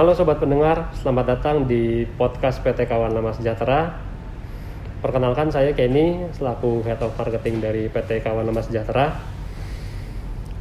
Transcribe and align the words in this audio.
Halo 0.00 0.16
sobat 0.16 0.40
pendengar, 0.40 0.88
selamat 0.96 1.26
datang 1.28 1.68
di 1.68 2.08
podcast 2.16 2.64
PT 2.64 2.88
Kawan 2.88 3.12
Lama 3.12 3.36
Sejahtera. 3.36 4.00
Perkenalkan 5.04 5.52
saya 5.52 5.76
Kenny 5.76 6.24
selaku 6.32 6.80
Head 6.88 7.04
of 7.04 7.12
Marketing 7.20 7.60
dari 7.60 7.84
PT 7.92 8.24
Kawan 8.24 8.48
Lama 8.48 8.64
Sejahtera. 8.64 9.12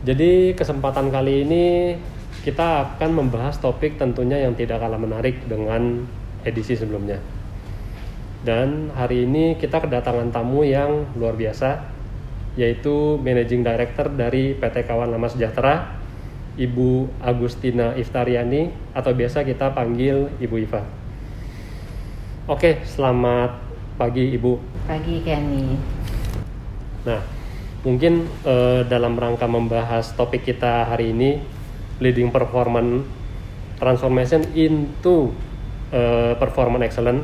Jadi 0.04 0.52
kesempatan 0.59 1.07
kali 1.07 1.48
ini 1.48 1.95
kita 2.44 2.84
akan 2.84 3.16
membahas 3.16 3.55
topik 3.63 3.95
tentunya 3.95 4.44
yang 4.44 4.59
tidak 4.59 4.84
kalah 4.84 4.99
menarik 4.99 5.40
dengan 5.48 6.03
edisi 6.44 6.76
sebelumnya. 6.76 7.23
Dan 8.44 8.91
hari 8.91 9.23
ini 9.23 9.55
kita 9.55 9.80
kedatangan 9.80 10.35
tamu 10.35 10.67
yang 10.67 11.16
luar 11.16 11.40
biasa 11.40 11.88
yaitu 12.59 13.16
Managing 13.23 13.63
Director 13.63 14.12
dari 14.12 14.52
PT 14.52 14.84
Kawan 14.84 15.16
Lama 15.16 15.31
Sejahtera 15.31 15.98
Ibu 16.58 17.21
Agustina 17.21 17.94
Iftariani 17.94 18.94
atau 18.95 19.12
biasa 19.13 19.45
kita 19.45 19.76
panggil 19.76 20.31
Ibu 20.41 20.55
Iva. 20.63 20.81
Oke, 22.49 22.81
selamat 22.88 23.62
pagi 23.99 24.34
Ibu. 24.34 24.58
Pagi 24.89 25.22
Kenny. 25.22 25.77
Nah, 27.05 27.22
mungkin 27.85 28.25
eh, 28.48 28.81
dalam 28.89 29.13
rangka 29.13 29.45
membahas 29.45 30.17
topik 30.17 30.48
kita 30.48 30.89
hari 30.89 31.13
ini 31.13 31.38
leading 31.99 32.31
performance 32.31 33.05
transformation 33.80 34.44
into 34.58 35.31
eh, 35.94 36.34
performance 36.36 36.89
excellent. 36.89 37.22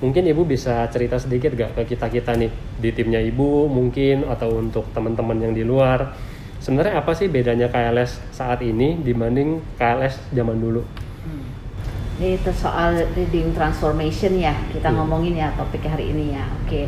Mungkin 0.00 0.24
Ibu 0.24 0.48
bisa 0.48 0.88
cerita 0.88 1.20
sedikit 1.20 1.52
gak 1.52 1.76
ke 1.76 1.92
kita-kita 1.92 2.32
nih 2.32 2.48
di 2.80 2.90
timnya 2.96 3.20
Ibu 3.20 3.68
mungkin 3.68 4.24
atau 4.24 4.56
untuk 4.56 4.88
teman-teman 4.96 5.36
yang 5.36 5.52
di 5.52 5.60
luar 5.60 6.16
sebenarnya 6.60 7.00
apa 7.00 7.16
sih 7.16 7.26
bedanya 7.26 7.66
KLS 7.72 8.20
saat 8.30 8.60
ini 8.60 9.00
dibanding 9.00 9.64
KLS 9.80 10.20
zaman 10.36 10.60
dulu? 10.60 10.84
Hmm. 11.24 11.44
Ini 12.20 12.36
itu 12.36 12.52
soal 12.52 13.00
reading 13.16 13.56
transformation 13.56 14.36
ya 14.36 14.52
kita 14.70 14.92
hmm. 14.92 14.96
ngomongin 15.00 15.40
ya 15.40 15.48
topik 15.56 15.82
hari 15.88 16.12
ini 16.12 16.36
ya. 16.36 16.44
Oke. 16.62 16.86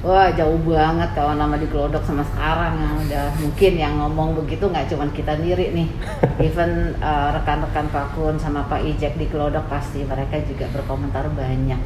Wah 0.00 0.32
jauh 0.32 0.56
banget 0.64 1.12
kawan 1.12 1.36
nama 1.36 1.60
di 1.60 1.68
Glodok 1.68 2.00
sama 2.00 2.24
sekarang 2.24 2.72
ya 2.72 2.88
udah 3.04 3.26
mungkin 3.36 3.72
yang 3.76 4.00
ngomong 4.00 4.32
begitu 4.32 4.64
nggak 4.64 4.88
cuma 4.88 5.04
kita 5.12 5.36
sendiri 5.36 5.76
nih 5.76 5.88
even 6.48 6.96
uh, 7.04 7.36
rekan-rekan 7.36 7.84
Pak 7.92 8.16
Kun 8.16 8.40
sama 8.40 8.64
Pak 8.64 8.80
Ijek 8.80 9.20
di 9.20 9.28
Glodok 9.28 9.68
pasti 9.68 10.00
mereka 10.08 10.40
juga 10.48 10.72
berkomentar 10.72 11.28
banyak 11.28 11.76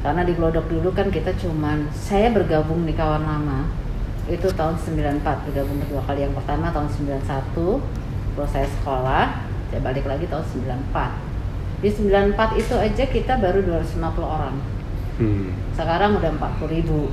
karena 0.00 0.22
di 0.24 0.32
Glodok 0.38 0.70
dulu 0.70 0.94
kan 0.94 1.12
kita 1.12 1.34
cuman 1.42 1.90
saya 1.90 2.32
bergabung 2.32 2.86
di 2.88 2.94
kawan 2.94 3.20
lama 3.20 3.68
itu 4.30 4.46
tahun 4.54 4.78
94 4.78 5.20
bergabung 5.50 5.78
kedua 5.82 6.02
kali. 6.06 6.22
Yang 6.22 6.38
pertama 6.38 6.70
tahun 6.70 6.88
91 6.88 8.38
proses 8.38 8.70
sekolah 8.80 9.50
saya 9.70 9.80
balik 9.82 10.06
lagi 10.06 10.26
tahun 10.26 10.42
94 10.90 11.30
di 11.80 11.88
94 11.88 12.60
itu 12.60 12.74
aja 12.76 13.04
kita 13.08 13.32
baru 13.40 13.58
250 13.64 14.20
orang. 14.20 14.56
Hmm. 15.20 15.52
sekarang 15.76 16.16
udah 16.16 16.32
40 16.32 16.76
ribu. 16.80 17.12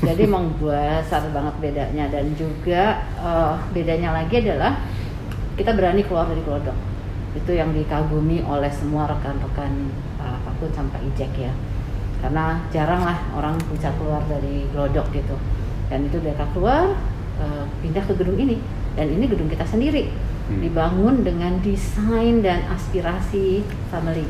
Jadi 0.00 0.24
emang 0.30 0.56
besar 0.56 1.28
banget 1.32 1.54
bedanya. 1.60 2.08
Dan 2.08 2.32
juga 2.32 3.04
uh, 3.20 3.56
bedanya 3.72 4.16
lagi 4.16 4.40
adalah 4.40 4.80
kita 5.56 5.76
berani 5.76 6.00
keluar 6.04 6.28
dari 6.28 6.40
Glodok 6.40 6.78
itu 7.30 7.52
yang 7.54 7.70
dikagumi 7.70 8.42
oleh 8.42 8.72
semua 8.74 9.06
rekan-rekan 9.06 9.70
uh, 10.18 10.38
Pakun 10.44 10.72
sampai 10.72 11.00
Ijek 11.12 11.32
ya. 11.36 11.52
Karena 12.20 12.60
jarang 12.68 13.04
lah 13.04 13.16
orang 13.36 13.56
bisa 13.72 13.92
keluar 13.96 14.24
dari 14.28 14.64
Glodok 14.72 15.08
gitu 15.12 15.36
dan 15.90 16.06
itu 16.06 16.16
mereka 16.22 16.46
keluar 16.54 16.94
uh, 17.42 17.64
pindah 17.82 18.06
ke 18.06 18.14
gedung 18.14 18.38
ini. 18.38 18.56
Dan 18.94 19.10
ini 19.10 19.26
gedung 19.26 19.50
kita 19.50 19.66
sendiri. 19.66 20.10
Hmm. 20.50 20.66
dibangun 20.66 21.22
dengan 21.22 21.62
desain 21.62 22.42
dan 22.42 22.66
aspirasi 22.74 23.62
family. 23.86 24.26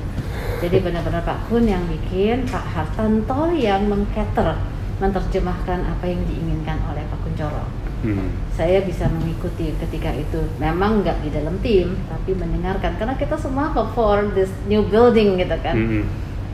Jadi 0.61 0.77
benar-benar 0.85 1.25
Pak 1.25 1.49
Kun 1.49 1.65
yang 1.65 1.81
bikin 1.89 2.45
Pak 2.45 2.61
Hartanto 2.61 3.49
yang 3.57 3.89
mengcater 3.89 4.61
menerjemahkan 5.01 5.81
apa 5.81 6.05
yang 6.05 6.21
diinginkan 6.29 6.77
oleh 6.93 7.01
Pak 7.09 7.25
Kuncoro 7.25 7.65
hmm. 8.05 8.53
saya 8.53 8.85
bisa 8.85 9.09
mengikuti 9.09 9.73
ketika 9.81 10.13
itu. 10.13 10.45
Memang 10.61 11.01
nggak 11.01 11.25
di 11.25 11.33
dalam 11.33 11.57
tim 11.65 11.97
tapi 12.13 12.37
mendengarkan. 12.37 13.01
Karena 13.01 13.17
kita 13.17 13.41
semua 13.41 13.73
hope 13.73 13.97
for 13.97 14.29
this 14.37 14.53
new 14.69 14.85
building 14.93 15.41
gitu 15.41 15.57
kan. 15.65 15.77
Hmm. 15.77 16.05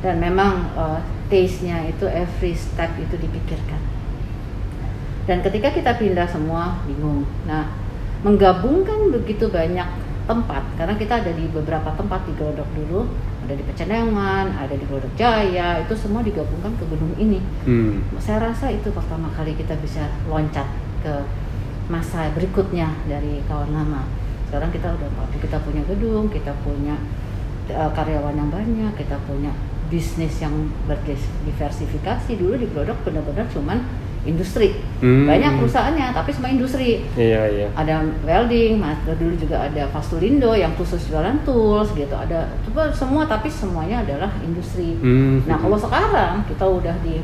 dan 0.04 0.20
memang 0.20 0.70
uh, 0.76 1.00
taste-nya 1.32 1.88
itu 1.88 2.04
every 2.06 2.52
step 2.54 2.92
itu 3.00 3.16
dipikirkan 3.16 3.95
dan 5.26 5.42
ketika 5.42 5.74
kita 5.74 5.98
pindah 5.98 6.26
semua 6.30 6.78
bingung. 6.86 7.26
Nah 7.44 7.66
menggabungkan 8.22 9.12
begitu 9.12 9.50
banyak 9.50 9.86
tempat 10.26 10.62
karena 10.74 10.94
kita 10.98 11.22
ada 11.22 11.30
di 11.30 11.46
beberapa 11.46 11.86
tempat 11.94 12.26
di 12.26 12.32
Glodok 12.34 12.66
dulu 12.74 13.06
ada 13.46 13.54
di 13.54 13.62
Pecenongan 13.62 14.58
ada 14.58 14.74
di 14.74 14.82
Glodok 14.82 15.14
Jaya 15.14 15.78
itu 15.78 15.94
semua 15.94 16.26
digabungkan 16.26 16.74
ke 16.74 16.84
gedung 16.90 17.14
ini. 17.14 17.38
Hmm. 17.62 18.02
saya 18.18 18.50
rasa 18.50 18.74
itu 18.74 18.90
pertama 18.90 19.30
kali 19.30 19.54
kita 19.54 19.78
bisa 19.78 20.10
loncat 20.26 20.66
ke 21.06 21.14
masa 21.86 22.26
berikutnya 22.34 22.90
dari 23.06 23.38
kawan 23.46 23.70
lama. 23.70 24.02
Sekarang 24.50 24.74
kita 24.74 24.90
udah 24.90 25.10
kita 25.38 25.58
punya 25.62 25.82
gedung 25.86 26.26
kita 26.26 26.50
punya 26.66 26.98
uh, 27.70 27.90
karyawan 27.94 28.34
yang 28.34 28.50
banyak 28.50 28.92
kita 28.98 29.14
punya 29.22 29.54
bisnis 29.86 30.42
yang 30.42 30.54
berdiversifikasi. 30.90 32.30
Dulu 32.34 32.58
di 32.58 32.66
Glodok 32.66 33.06
benar-benar 33.06 33.46
cuman 33.54 33.78
industri. 34.26 34.74
Hmm. 34.96 35.28
banyak 35.28 35.60
perusahaannya 35.60 36.06
tapi 36.12 36.30
semua 36.32 36.50
industri. 36.50 37.04
Iya 37.14 37.42
iya. 37.52 37.66
Ada 37.76 38.02
welding 38.26 38.82
dulu 39.16 39.34
juga 39.38 39.70
ada 39.70 39.86
Fastulindo 39.92 40.52
yang 40.52 40.74
khusus 40.74 41.06
jualan 41.08 41.40
tools 41.46 41.94
gitu. 41.94 42.12
Ada 42.12 42.50
coba 42.68 42.90
semua 42.90 43.24
tapi 43.24 43.46
semuanya 43.48 44.02
adalah 44.02 44.30
industri. 44.42 44.98
Hmm. 44.98 45.46
nah 45.46 45.56
kalau 45.56 45.78
sekarang 45.78 46.42
kita 46.50 46.66
udah 46.66 46.96
di 47.06 47.22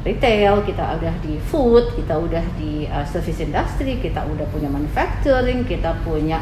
retail 0.00 0.64
kita 0.64 0.96
udah 0.96 1.14
di 1.20 1.36
food 1.52 1.92
kita 1.92 2.16
udah 2.16 2.40
di 2.56 2.88
uh, 2.88 3.04
service 3.04 3.44
industry 3.44 4.00
kita 4.00 4.24
udah 4.24 4.48
punya 4.48 4.72
manufacturing 4.72 5.60
kita 5.68 5.92
punya 6.00 6.40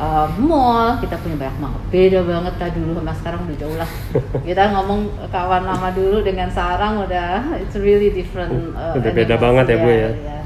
uh, 0.00 0.26
mall 0.40 0.96
kita 1.00 1.16
punya 1.20 1.36
banyak 1.36 1.56
banget 1.60 1.82
beda 1.92 2.20
banget 2.24 2.54
lah 2.60 2.70
dulu 2.72 2.90
sama 3.00 3.12
sekarang 3.16 3.40
udah 3.48 3.56
jauh 3.56 3.76
lah 3.76 3.90
kita 4.48 4.62
ngomong 4.72 5.00
kawan 5.32 5.62
lama 5.64 5.88
dulu 5.92 6.18
dengan 6.24 6.48
sarang 6.48 7.04
udah 7.04 7.56
it's 7.60 7.76
really 7.76 8.12
different 8.12 8.72
uh, 8.76 8.96
udah 8.96 9.12
beda 9.12 9.34
banget 9.36 9.64
ya, 9.72 9.76
ya 9.76 9.82
bu 9.82 9.88
ya, 9.88 10.10
ya. 10.12 10.36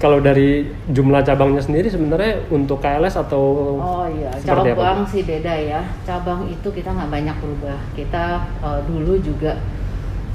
Kalau 0.00 0.16
dari 0.16 0.64
jumlah 0.88 1.20
cabangnya 1.20 1.60
sendiri 1.60 1.92
sebenarnya 1.92 2.48
untuk 2.48 2.80
KLS 2.80 3.20
atau 3.20 3.76
Oh 3.76 4.08
iya, 4.08 4.32
cabang 4.40 5.04
apa? 5.04 5.04
sih 5.04 5.28
beda 5.28 5.52
ya. 5.52 5.84
Cabang 6.08 6.48
itu 6.48 6.72
kita 6.72 6.88
nggak 6.88 7.12
banyak 7.12 7.36
berubah. 7.36 7.76
Kita 7.92 8.48
uh, 8.64 8.80
dulu 8.88 9.20
juga 9.20 9.60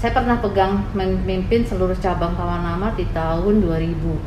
saya 0.05 0.21
pernah 0.21 0.37
pegang 0.37 0.85
memimpin 0.93 1.65
seluruh 1.65 1.97
cabang 1.97 2.37
kawan 2.37 2.61
lama 2.61 2.93
di 2.93 3.09
tahun 3.09 3.57
2000 3.57 3.89
Oke. 3.97 4.21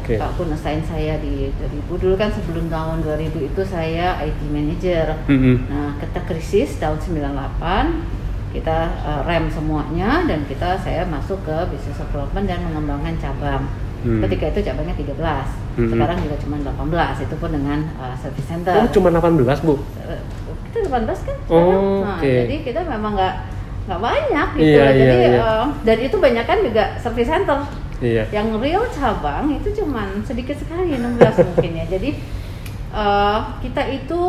Okay. 0.00 0.16
Pak 0.16 0.40
pun 0.40 0.48
assign 0.56 0.80
saya 0.80 1.20
di 1.20 1.52
2000 1.52 2.00
dulu 2.00 2.16
kan 2.16 2.32
sebelum 2.32 2.72
tahun 2.72 3.04
2000 3.04 3.36
itu 3.52 3.62
saya 3.68 4.16
IT 4.24 4.40
manager. 4.48 5.20
Mm 5.28 5.36
-hmm. 5.36 5.56
Nah, 5.68 5.92
kita 6.00 6.24
krisis 6.24 6.80
tahun 6.80 6.96
98 7.04 8.56
kita 8.56 8.88
uh, 9.04 9.20
rem 9.28 9.52
semuanya 9.52 10.24
dan 10.24 10.48
kita 10.48 10.80
saya 10.80 11.04
masuk 11.04 11.44
ke 11.44 11.76
business 11.76 12.00
development 12.00 12.48
dan 12.48 12.64
mengembangkan 12.64 13.20
cabang. 13.20 13.68
Hmm. 14.00 14.24
Ketika 14.24 14.56
itu 14.56 14.72
cabangnya 14.72 14.96
13. 14.96 15.12
Hmm. 15.12 15.88
Sekarang 15.92 16.16
juga 16.24 16.36
cuma 16.40 16.56
18 16.56 17.28
itu 17.28 17.34
pun 17.36 17.50
dengan 17.52 17.84
uh, 18.00 18.16
service 18.16 18.48
center. 18.48 18.80
Oh, 18.80 18.88
cuma 18.88 19.12
18, 19.12 19.44
Bu. 19.60 19.76
Eh, 20.08 20.22
kita 20.72 20.88
18 20.88 21.28
kan? 21.28 21.36
Oh, 21.52 22.08
nah, 22.08 22.16
okay. 22.16 22.48
jadi 22.48 22.56
kita 22.64 22.80
memang 22.88 23.12
nggak 23.12 23.57
nggak 23.88 24.00
banyak 24.04 24.48
gitu. 24.60 24.68
Iya, 24.76 24.86
jadi 24.92 25.16
iya, 25.16 25.28
iya. 25.32 25.40
Uh, 25.40 25.66
dan 25.80 25.96
itu 26.04 26.16
banyak 26.20 26.44
kan 26.44 26.58
juga 26.60 26.84
service 27.00 27.30
center. 27.32 27.58
Iya. 27.98 28.24
Yang 28.30 28.48
real 28.60 28.84
cabang 28.92 29.44
itu 29.56 29.68
cuman 29.82 30.22
sedikit 30.28 30.54
sekali 30.60 30.92
16 30.94 31.48
mungkin 31.48 31.72
ya. 31.72 31.86
Jadi 31.88 32.10
uh, 32.92 33.40
kita 33.64 33.82
itu 33.88 34.20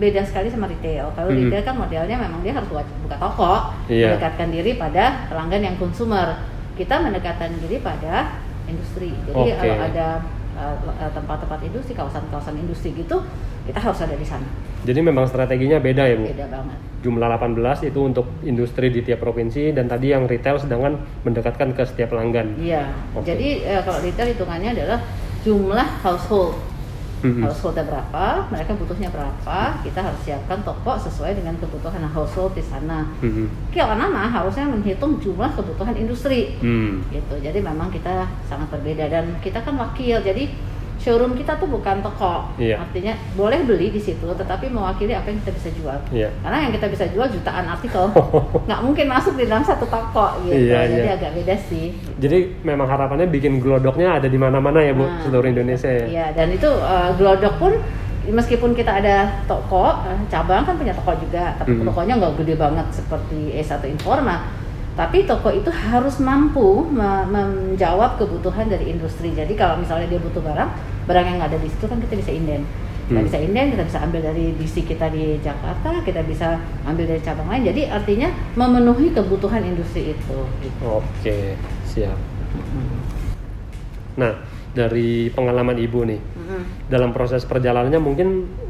beda 0.00 0.24
sekali 0.24 0.48
sama 0.48 0.66
retail. 0.66 1.12
Kalau 1.12 1.28
mm 1.28 1.36
-hmm. 1.36 1.44
retail 1.52 1.62
kan 1.68 1.76
modelnya 1.76 2.16
memang 2.16 2.40
dia 2.40 2.56
harus 2.56 2.72
buat 2.72 2.88
buka 3.04 3.16
toko, 3.20 3.52
iya. 3.92 4.16
mendekatkan 4.16 4.48
diri 4.48 4.80
pada 4.80 5.28
pelanggan 5.28 5.62
yang 5.62 5.76
konsumer. 5.76 6.40
Kita 6.72 7.04
mendekatkan 7.04 7.52
diri 7.60 7.84
pada 7.84 8.40
industri. 8.64 9.12
Jadi 9.28 9.52
okay. 9.52 9.56
kalau 9.60 9.76
ada 9.76 10.08
uh, 10.56 11.10
tempat-tempat 11.12 11.60
industri, 11.68 11.92
kawasan-kawasan 11.92 12.56
industri 12.56 12.96
gitu, 12.96 13.20
kita 13.68 13.78
harus 13.78 14.00
ada 14.00 14.16
di 14.16 14.24
sana. 14.24 14.48
Jadi 14.82 14.98
memang 15.04 15.28
strateginya 15.28 15.78
beda 15.78 16.02
ya 16.08 16.16
Bu? 16.16 16.26
Beda 16.26 16.48
banget. 16.48 16.91
Jumlah 17.02 17.28
18 17.34 17.90
itu 17.90 18.00
untuk 18.00 18.26
industri 18.46 18.88
di 18.94 19.02
tiap 19.02 19.20
provinsi 19.20 19.74
dan 19.74 19.90
tadi 19.90 20.14
yang 20.14 20.30
retail 20.30 20.56
sedangkan 20.62 21.02
mendekatkan 21.26 21.74
ke 21.74 21.82
setiap 21.82 22.14
pelanggan. 22.14 22.54
Iya. 22.62 22.94
Okay. 23.18 23.34
Jadi 23.34 23.48
eh, 23.66 23.82
kalau 23.82 23.98
retail 23.98 24.28
hitungannya 24.30 24.70
adalah 24.78 24.98
jumlah 25.42 25.88
household. 26.06 26.54
Mm-hmm. 27.22 27.46
Householdnya 27.46 27.86
berapa, 27.86 28.50
mereka 28.50 28.74
butuhnya 28.74 29.06
berapa, 29.14 29.58
kita 29.86 30.02
harus 30.02 30.20
siapkan 30.26 30.58
toko 30.66 30.98
sesuai 30.98 31.38
dengan 31.38 31.54
kebutuhan 31.54 32.02
household 32.10 32.50
di 32.58 32.66
sana. 32.66 33.06
Mm-hmm. 33.22 33.78
Nama 33.78 34.26
harusnya 34.26 34.66
menghitung 34.66 35.22
jumlah 35.22 35.54
kebutuhan 35.54 35.94
industri, 35.94 36.58
mm. 36.58 37.14
gitu. 37.14 37.34
Jadi 37.38 37.62
memang 37.62 37.94
kita 37.94 38.26
sangat 38.50 38.74
berbeda 38.74 39.06
dan 39.06 39.38
kita 39.38 39.62
kan 39.62 39.78
wakil, 39.78 40.18
jadi 40.18 40.50
showroom 40.98 41.32
kita 41.32 41.56
tuh 41.56 41.66
bukan 41.66 42.02
toko. 42.02 42.50
Iya. 42.58 42.82
Artinya 42.82 43.14
boleh 43.32 43.64
beli 43.64 43.88
di 43.88 43.98
situ, 43.98 44.26
tetapi 44.26 44.68
mewakili 44.68 45.12
apa 45.12 45.30
yang 45.30 45.38
kita 45.42 45.52
bisa 45.56 45.68
jual. 45.72 45.98
Iya. 46.10 46.28
Karena 46.42 46.58
yang 46.68 46.72
kita 46.74 46.86
bisa 46.88 47.04
jual 47.08 47.26
jutaan 47.28 47.66
artikel, 47.66 48.04
nggak 48.66 48.80
mungkin 48.82 49.06
masuk 49.08 49.34
di 49.34 49.44
dalam 49.46 49.64
satu 49.64 49.86
toko 49.86 50.42
gitu. 50.44 50.54
Iya, 50.68 50.86
Jadi 50.86 51.06
iya. 51.06 51.14
agak 51.16 51.32
beda 51.34 51.54
sih. 51.66 51.86
Jadi 52.18 52.38
memang 52.62 52.86
harapannya 52.86 53.26
bikin 53.26 53.58
glodoknya 53.58 54.20
ada 54.20 54.28
di 54.28 54.38
mana-mana 54.38 54.78
ya 54.78 54.92
bu, 54.92 55.04
Nah, 55.04 55.20
seluruh 55.26 55.48
Indonesia 55.48 55.90
ya. 55.90 56.04
Iya, 56.06 56.26
dan 56.32 56.48
itu 56.54 56.68
uh, 56.68 57.10
Glodok 57.18 57.54
pun 57.58 57.72
meskipun 58.22 58.70
kita 58.72 59.02
ada 59.02 59.42
toko, 59.50 59.98
uh, 59.98 60.16
cabang 60.30 60.62
kan 60.62 60.78
punya 60.78 60.94
toko 60.94 61.10
juga, 61.18 61.58
tapi 61.58 61.74
Mhm. 61.74 61.84
tokonya 61.90 62.14
nggak 62.22 62.34
gede 62.38 62.54
banget 62.54 62.86
seperti 62.94 63.50
E1 63.52 63.82
Informa. 63.90 64.61
Tapi 64.92 65.24
toko 65.24 65.48
itu 65.48 65.72
harus 65.72 66.20
mampu 66.20 66.84
me- 66.84 67.24
menjawab 67.24 68.16
kebutuhan 68.16 68.68
dari 68.68 68.92
industri. 68.92 69.32
Jadi 69.32 69.52
kalau 69.52 69.76
misalnya 69.76 70.04
dia 70.06 70.20
butuh 70.20 70.40
barang, 70.40 70.70
barang 71.04 71.24
yang 71.24 71.36
nggak 71.38 71.50
ada 71.50 71.60
di 71.60 71.68
situ 71.68 71.84
kan 71.86 71.96
kita 71.96 72.14
bisa 72.14 72.28
inden. 72.28 72.62
Kita 73.02 73.18
Hmm. 73.18 73.26
bisa 73.26 73.38
inden, 73.38 73.66
kita 73.70 73.82
bisa 73.82 73.98
ambil 73.98 74.20
dari 74.22 74.54
DC 74.54 74.84
kita 74.84 75.08
di 75.08 75.36
Jakarta, 75.38 76.00
kita 76.00 76.22
bisa 76.22 76.54
ambil 76.82 77.04
dari 77.04 77.20
cabang 77.20 77.48
lain. 77.48 77.66
Jadi 77.66 77.88
artinya 77.88 78.28
memenuhi 78.54 79.10
kebutuhan 79.10 79.60
industri 79.62 80.12
itu. 80.12 80.38
gitu. 80.60 80.84
Oke, 80.84 81.56
siap. 81.82 82.14
Nah, 84.14 84.32
dari 84.72 85.28
pengalaman 85.28 85.76
ibu 85.78 86.04
nih, 86.04 86.20
Mhm. 86.20 86.62
dalam 86.88 87.10
proses 87.10 87.42
perjalanannya 87.42 87.98
mungkin 87.98 88.28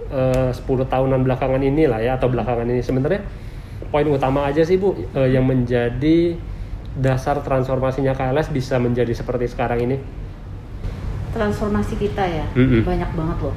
eh, 0.08 0.52
10 0.52 0.84
tahunan 0.84 1.24
belakangan 1.24 1.56
ini 1.58 1.88
lah 1.88 1.96
ya 1.96 2.14
atau 2.14 2.28
belakangan 2.28 2.68
ini 2.68 2.78
sebenarnya 2.78 3.24
poin 3.92 4.08
utama 4.08 4.48
aja 4.48 4.64
sih 4.64 4.80
bu 4.80 4.96
eh, 5.12 5.28
yang 5.36 5.44
menjadi 5.44 6.34
dasar 6.96 7.40
transformasinya 7.40 8.16
KLS 8.16 8.48
bisa 8.48 8.80
menjadi 8.80 9.12
seperti 9.12 9.48
sekarang 9.52 9.84
ini. 9.84 9.96
transformasi 11.32 11.96
kita 11.96 12.20
ya 12.28 12.44
Mm-mm. 12.52 12.84
banyak 12.84 13.08
banget 13.16 13.38
loh 13.40 13.56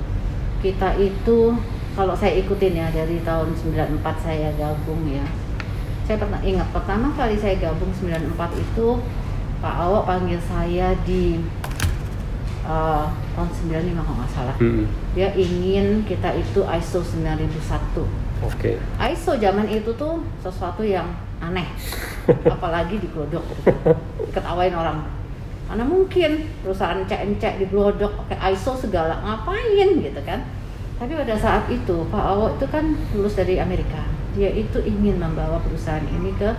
kita 0.64 0.96
itu 0.96 1.52
kalau 1.92 2.16
saya 2.16 2.40
ikutin 2.40 2.72
ya 2.72 2.88
dari 2.88 3.20
tahun 3.20 3.52
94 3.52 4.00
saya 4.24 4.48
gabung 4.56 5.04
ya 5.04 5.28
saya 6.08 6.16
pernah 6.16 6.40
ingat 6.40 6.72
pertama 6.72 7.12
kali 7.20 7.36
saya 7.36 7.60
gabung 7.60 7.92
94 7.92 8.32
itu 8.56 8.88
Pak 9.60 9.76
Awok 9.76 10.08
panggil 10.08 10.40
saya 10.40 10.96
di 11.04 11.44
uh, 12.64 13.12
tahun 13.36 13.50
95 13.68 13.92
kalau 13.92 14.16
nggak 14.24 14.32
salah 14.32 14.56
Mm-mm. 14.64 14.88
dia 15.12 15.36
ingin 15.36 16.08
kita 16.08 16.32
itu 16.32 16.64
ISO 16.64 17.04
9001 17.04 18.25
Oke. 18.46 18.78
ISO 19.02 19.36
zaman 19.42 19.66
itu 19.66 19.90
tuh 19.98 20.22
sesuatu 20.40 20.86
yang 20.86 21.10
aneh 21.42 21.68
apalagi 22.56 22.98
di 22.98 23.08
Glodok 23.12 23.44
gitu. 23.44 23.72
ketawain 24.32 24.74
orang 24.74 25.04
mana 25.66 25.82
mungkin 25.82 26.46
perusahaan 26.62 27.02
cek-cek 27.10 27.58
di 27.60 27.66
Glodok 27.68 28.14
pakai 28.26 28.54
ISO 28.54 28.78
segala 28.78 29.18
ngapain 29.26 30.00
gitu 30.00 30.22
kan 30.24 30.46
tapi 30.96 31.12
pada 31.12 31.36
saat 31.36 31.68
itu 31.68 32.08
Pak 32.08 32.24
Awo 32.24 32.56
itu 32.56 32.66
kan 32.72 32.96
lulus 33.12 33.36
dari 33.36 33.60
Amerika 33.60 34.00
dia 34.38 34.48
itu 34.52 34.80
ingin 34.84 35.20
membawa 35.20 35.60
perusahaan 35.60 36.04
ini 36.08 36.32
ke 36.40 36.56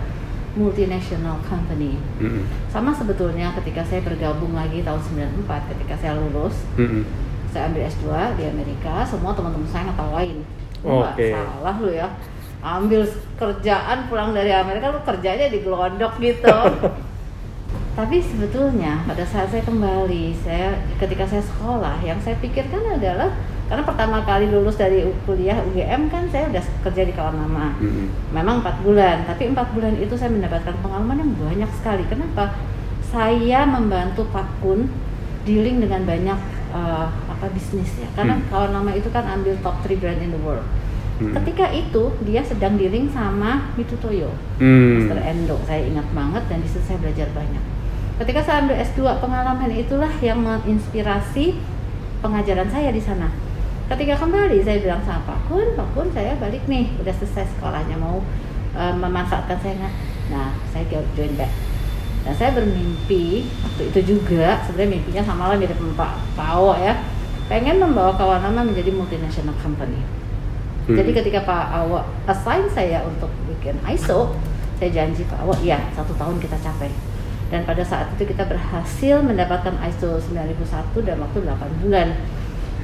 multinational 0.57 1.37
company 1.45 1.97
Mm-mm. 2.17 2.45
sama 2.69 2.89
sebetulnya 2.93 3.53
ketika 3.61 3.85
saya 3.85 4.01
bergabung 4.01 4.53
lagi 4.57 4.81
tahun 4.81 5.01
94 5.45 5.71
ketika 5.73 5.93
saya 5.97 6.13
lulus 6.17 6.65
Mm-mm. 6.77 7.05
saya 7.53 7.69
ambil 7.71 7.87
S2 7.87 8.05
di 8.37 8.43
Amerika, 8.43 9.07
semua 9.07 9.31
teman-teman 9.31 9.65
saya 9.71 9.87
ngetawain. 9.89 10.43
Oke. 10.85 11.33
salah 11.33 11.75
lu 11.81 11.91
ya. 11.93 12.07
Ambil 12.61 13.05
kerjaan 13.37 14.09
pulang 14.09 14.33
dari 14.33 14.49
Amerika 14.49 14.91
lu 14.91 14.99
kerjanya 15.05 15.47
di 15.49 15.61
Glodok 15.61 16.17
gitu. 16.19 16.57
Tapi 17.97 18.21
sebetulnya 18.21 19.01
pada 19.09 19.25
saat 19.25 19.49
saya 19.49 19.65
kembali, 19.65 20.37
saya 20.45 20.77
ketika 21.01 21.25
saya 21.25 21.41
sekolah, 21.41 21.97
yang 22.05 22.21
saya 22.21 22.37
pikirkan 22.37 23.01
adalah 23.01 23.33
karena 23.67 23.83
pertama 23.83 24.23
kali 24.23 24.47
lulus 24.47 24.79
dari 24.79 25.03
kuliah 25.27 25.59
UGM 25.59 26.07
kan 26.07 26.23
saya 26.31 26.47
udah 26.47 26.63
kerja 26.87 27.03
di 27.03 27.11
kawan 27.11 27.35
lama 27.35 27.75
Mm-mm. 27.83 28.31
memang 28.31 28.63
empat 28.63 28.79
bulan 28.79 29.27
tapi 29.27 29.51
empat 29.51 29.75
bulan 29.75 29.99
itu 29.99 30.15
saya 30.15 30.31
mendapatkan 30.31 30.71
pengalaman 30.79 31.19
yang 31.19 31.31
banyak 31.35 31.71
sekali 31.75 32.03
kenapa 32.07 32.55
saya 33.11 33.67
membantu 33.67 34.23
Pak 34.31 34.63
Kun 34.63 34.87
dealing 35.43 35.83
dengan 35.83 36.07
banyak 36.07 36.39
uh, 36.71 37.11
apa 37.37 37.47
bisnis 37.49 37.93
ya 37.95 38.09
karena 38.11 38.35
Hmm. 38.35 38.45
kawan 38.47 38.71
lama 38.73 38.91
itu 38.91 39.07
kan 39.07 39.23
ambil 39.23 39.53
top 39.59 39.77
3 39.81 39.93
brand 39.95 40.19
in 40.19 40.29
the 40.29 40.41
world 40.41 40.65
Mm-mm. 41.17 41.33
ketika 41.33 41.69
itu 41.69 42.03
dia 42.23 42.41
sedang 42.41 42.75
dealing 42.75 43.07
sama 43.07 43.69
Mitutoyo 43.73 44.29
Mm. 44.57 45.01
Mr. 45.03 45.17
Endo 45.19 45.57
saya 45.63 45.81
ingat 45.83 46.05
banget 46.11 46.43
dan 46.45 46.57
di 46.57 46.67
situ 46.67 46.81
saya 46.83 46.97
belajar 46.97 47.29
banyak 47.31 47.63
ketika 48.17 48.39
saya 48.39 48.57
ambil 48.61 48.75
S2 48.75 48.99
pengalaman 49.17 49.69
itulah 49.71 50.09
yang 50.19 50.41
menginspirasi 50.41 51.57
pengajaran 52.17 52.65
saya 52.67 52.89
di 52.89 52.99
sana 52.99 53.29
ketika 53.87 54.17
kembali 54.17 54.57
saya 54.59 54.77
bilang 54.79 55.01
sama 55.01 55.21
Pak 55.23 55.39
Kun 55.47 55.67
Pak 55.73 55.87
Kun 55.91 56.09
saya 56.11 56.33
balik 56.35 56.65
nih 56.65 56.91
udah 56.97 57.13
selesai 57.13 57.45
sekolahnya 57.51 57.95
mau 57.95 58.21
eh, 58.73 58.93
memanfaatkan 58.93 59.57
saya 59.57 59.89
nah 60.27 60.51
saya 60.67 60.83
jo- 60.87 61.09
join 61.13 61.33
back 61.33 61.49
dan 62.21 62.33
saya 62.35 62.51
bermimpi 62.51 63.47
waktu 63.57 63.81
itu 63.87 63.99
juga 64.11 64.59
sebenarnya 64.61 64.91
mimpinya 64.91 65.23
sama 65.23 65.47
lah 65.47 65.55
mirip 65.55 65.77
Pak 65.93 66.13
Pao 66.35 66.75
ya 66.75 66.93
pengen 67.47 67.79
membawa 67.79 68.15
kawan 68.15 68.43
lama 68.43 68.67
menjadi 68.67 68.91
multinational 68.91 69.55
company 69.63 69.99
Hmm. 70.87 70.95
jadi 70.95 71.11
ketika 71.19 71.39
Pak 71.43 71.83
Awo 71.83 71.99
assign 72.31 72.63
saya 72.71 73.03
untuk 73.03 73.27
bikin 73.51 73.75
ISO, 73.83 74.31
saya 74.79 74.87
janji 74.87 75.27
Pak 75.27 75.43
Awo, 75.43 75.51
iya 75.59 75.83
satu 75.91 76.15
tahun 76.15 76.39
kita 76.39 76.55
capai. 76.63 76.87
Dan 77.51 77.67
pada 77.67 77.83
saat 77.83 78.07
itu 78.15 78.31
kita 78.31 78.47
berhasil 78.47 79.19
mendapatkan 79.19 79.75
ISO 79.83 80.15
9001 80.19 81.03
dalam 81.03 81.27
waktu 81.27 81.43
8 81.43 81.83
bulan. 81.83 82.07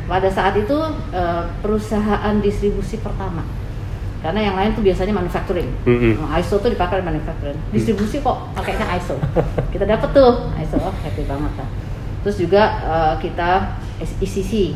Pada 0.03 0.27
saat 0.27 0.59
itu 0.59 0.75
eh, 1.15 1.43
perusahaan 1.63 2.35
distribusi 2.43 2.99
pertama. 2.99 3.47
Karena 4.19 4.51
yang 4.51 4.55
lain 4.55 4.71
tuh 4.75 4.83
biasanya 4.83 5.15
manufacturing. 5.15 5.67
Mm-mm. 5.87 6.19
Nah, 6.19 6.39
ISO 6.43 6.59
tuh 6.59 6.71
dipakai 6.75 7.03
di 7.03 7.07
manufacturing. 7.07 7.59
Distribusi 7.71 8.19
kok 8.19 8.51
pakainya 8.51 8.83
ISO. 8.99 9.15
Kita 9.75 9.87
dapet 9.87 10.11
tuh 10.11 10.51
ISO, 10.59 10.75
oh, 10.79 10.95
happy 11.07 11.23
banget 11.23 11.51
lah. 11.55 11.69
Terus 12.27 12.35
juga 12.35 12.63
eh, 12.83 13.13
kita 13.23 13.79
ECC. 14.03 14.75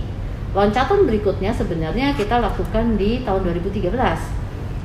Loncatan 0.55 1.05
berikutnya 1.05 1.51
sebenarnya 1.53 2.15
kita 2.15 2.39
lakukan 2.39 2.95
di 2.95 3.21
tahun 3.27 3.45
2013. 3.51 3.91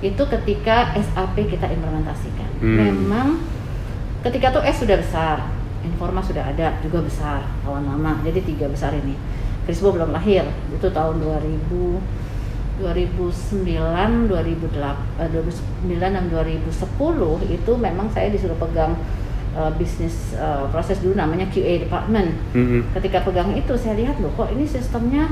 Itu 0.02 0.22
ketika 0.26 0.92
SAP 0.98 1.36
kita 1.46 1.70
implementasikan. 1.70 2.50
Hmm. 2.58 2.76
Memang 2.76 3.28
ketika 4.26 4.58
tuh 4.58 4.62
S 4.66 4.82
sudah 4.82 4.98
besar, 4.98 5.36
Informa 5.82 6.22
sudah 6.22 6.46
ada 6.46 6.78
juga 6.78 7.02
besar, 7.02 7.42
kawan 7.66 7.82
lama. 7.82 8.22
Jadi 8.22 8.54
tiga 8.54 8.70
besar 8.70 8.94
ini. 8.94 9.18
Crispo 9.66 9.94
belum 9.94 10.14
lahir, 10.14 10.46
itu 10.70 10.86
tahun 10.90 11.22
2000 11.22 12.22
2009, 12.82 14.26
2008, 14.26 14.96
eh, 15.22 15.28
2009 15.30 16.10
dan 16.18 16.24
2010 16.26 17.38
itu 17.46 17.72
memang 17.76 18.08
saya 18.10 18.32
disuruh 18.32 18.56
pegang 18.58 18.96
eh, 19.52 19.72
bisnis 19.76 20.34
eh, 20.34 20.64
proses 20.72 20.98
dulu 21.00 21.16
namanya 21.16 21.48
QA 21.48 21.84
department. 21.84 22.32
Mm-mm. 22.56 22.88
Ketika 22.96 23.22
pegang 23.24 23.52
itu 23.52 23.72
saya 23.78 23.94
lihat 23.96 24.18
loh 24.18 24.32
kok 24.34 24.50
ini 24.52 24.64
sistemnya 24.64 25.28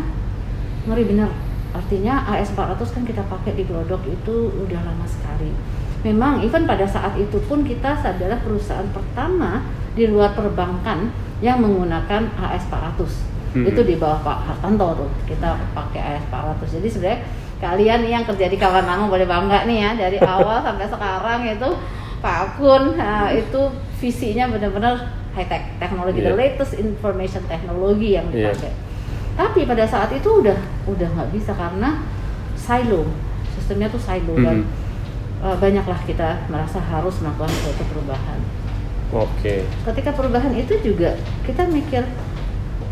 ngeri 0.89 1.05
bener. 1.05 1.31
Artinya 1.71 2.27
AS 2.27 2.51
400 2.53 2.83
kan 2.95 3.03
kita 3.07 3.23
pakai 3.31 3.55
di 3.55 3.63
Glodok 3.63 4.03
itu 4.07 4.51
udah 4.51 4.81
lama 4.83 5.07
sekali. 5.07 5.55
Memang 6.03 6.43
even 6.43 6.65
pada 6.67 6.89
saat 6.89 7.15
itu 7.15 7.39
pun 7.47 7.63
kita 7.63 7.95
adalah 8.01 8.41
perusahaan 8.41 8.89
pertama 8.91 9.63
di 9.95 10.09
luar 10.09 10.33
perbankan 10.35 11.13
yang 11.45 11.61
menggunakan 11.63 12.33
AS 12.41 12.67
400 12.67 13.31
Hmm. 13.51 13.67
itu 13.67 13.83
di 13.83 13.99
bawah 13.99 14.23
Pak 14.23 14.39
Hartanto 14.47 14.95
tuh 14.95 15.11
kita 15.27 15.59
pakai 15.75 16.23
AS 16.23 16.25
400 16.31 16.71
jadi 16.79 16.87
sebenarnya 16.87 17.21
kalian 17.59 17.99
nih 18.07 18.11
yang 18.15 18.23
kerja 18.23 18.47
di 18.47 18.55
kawan 18.55 18.87
lama 18.87 19.11
boleh 19.11 19.27
bangga 19.27 19.67
nih 19.67 19.79
ya 19.83 19.91
dari 19.99 20.23
awal 20.39 20.63
sampai 20.63 20.87
sekarang 20.87 21.41
itu 21.51 21.71
Pak 22.21 22.61
Kun 22.61 22.95
nah, 22.95 23.33
itu 23.33 23.61
visinya 23.97 24.49
benar-benar 24.49 24.97
high 25.33 25.47
tech 25.47 25.63
teknologi 25.79 26.21
the 26.21 26.33
Iya. 26.33 26.37
latest 26.37 26.75
information 26.77 27.43
teknologi 27.47 28.15
yang 28.15 28.29
Iya. 28.29 28.53
dipakai 28.53 28.73
tapi 29.37 29.65
pada 29.65 29.89
saat 29.89 30.13
itu 30.13 30.29
udah 30.29 30.59
udah 30.85 31.09
nggak 31.17 31.31
bisa 31.33 31.57
karena 31.57 32.05
silo 32.57 33.09
sistemnya 33.57 33.89
tuh 33.89 34.01
silo 34.01 34.37
dan 34.37 34.63
Mhm. 34.63 34.69
eh, 35.41 35.57
banyaklah 35.57 36.01
kita 36.05 36.45
merasa 36.49 36.77
harus 36.77 37.17
melakukan 37.25 37.49
suatu 37.49 37.85
perubahan 37.89 38.41
Oke. 39.11 39.65
ketika 39.65 40.11
perubahan 40.13 40.53
itu 40.53 40.77
juga 40.85 41.17
kita 41.43 41.65
mikir 41.67 42.05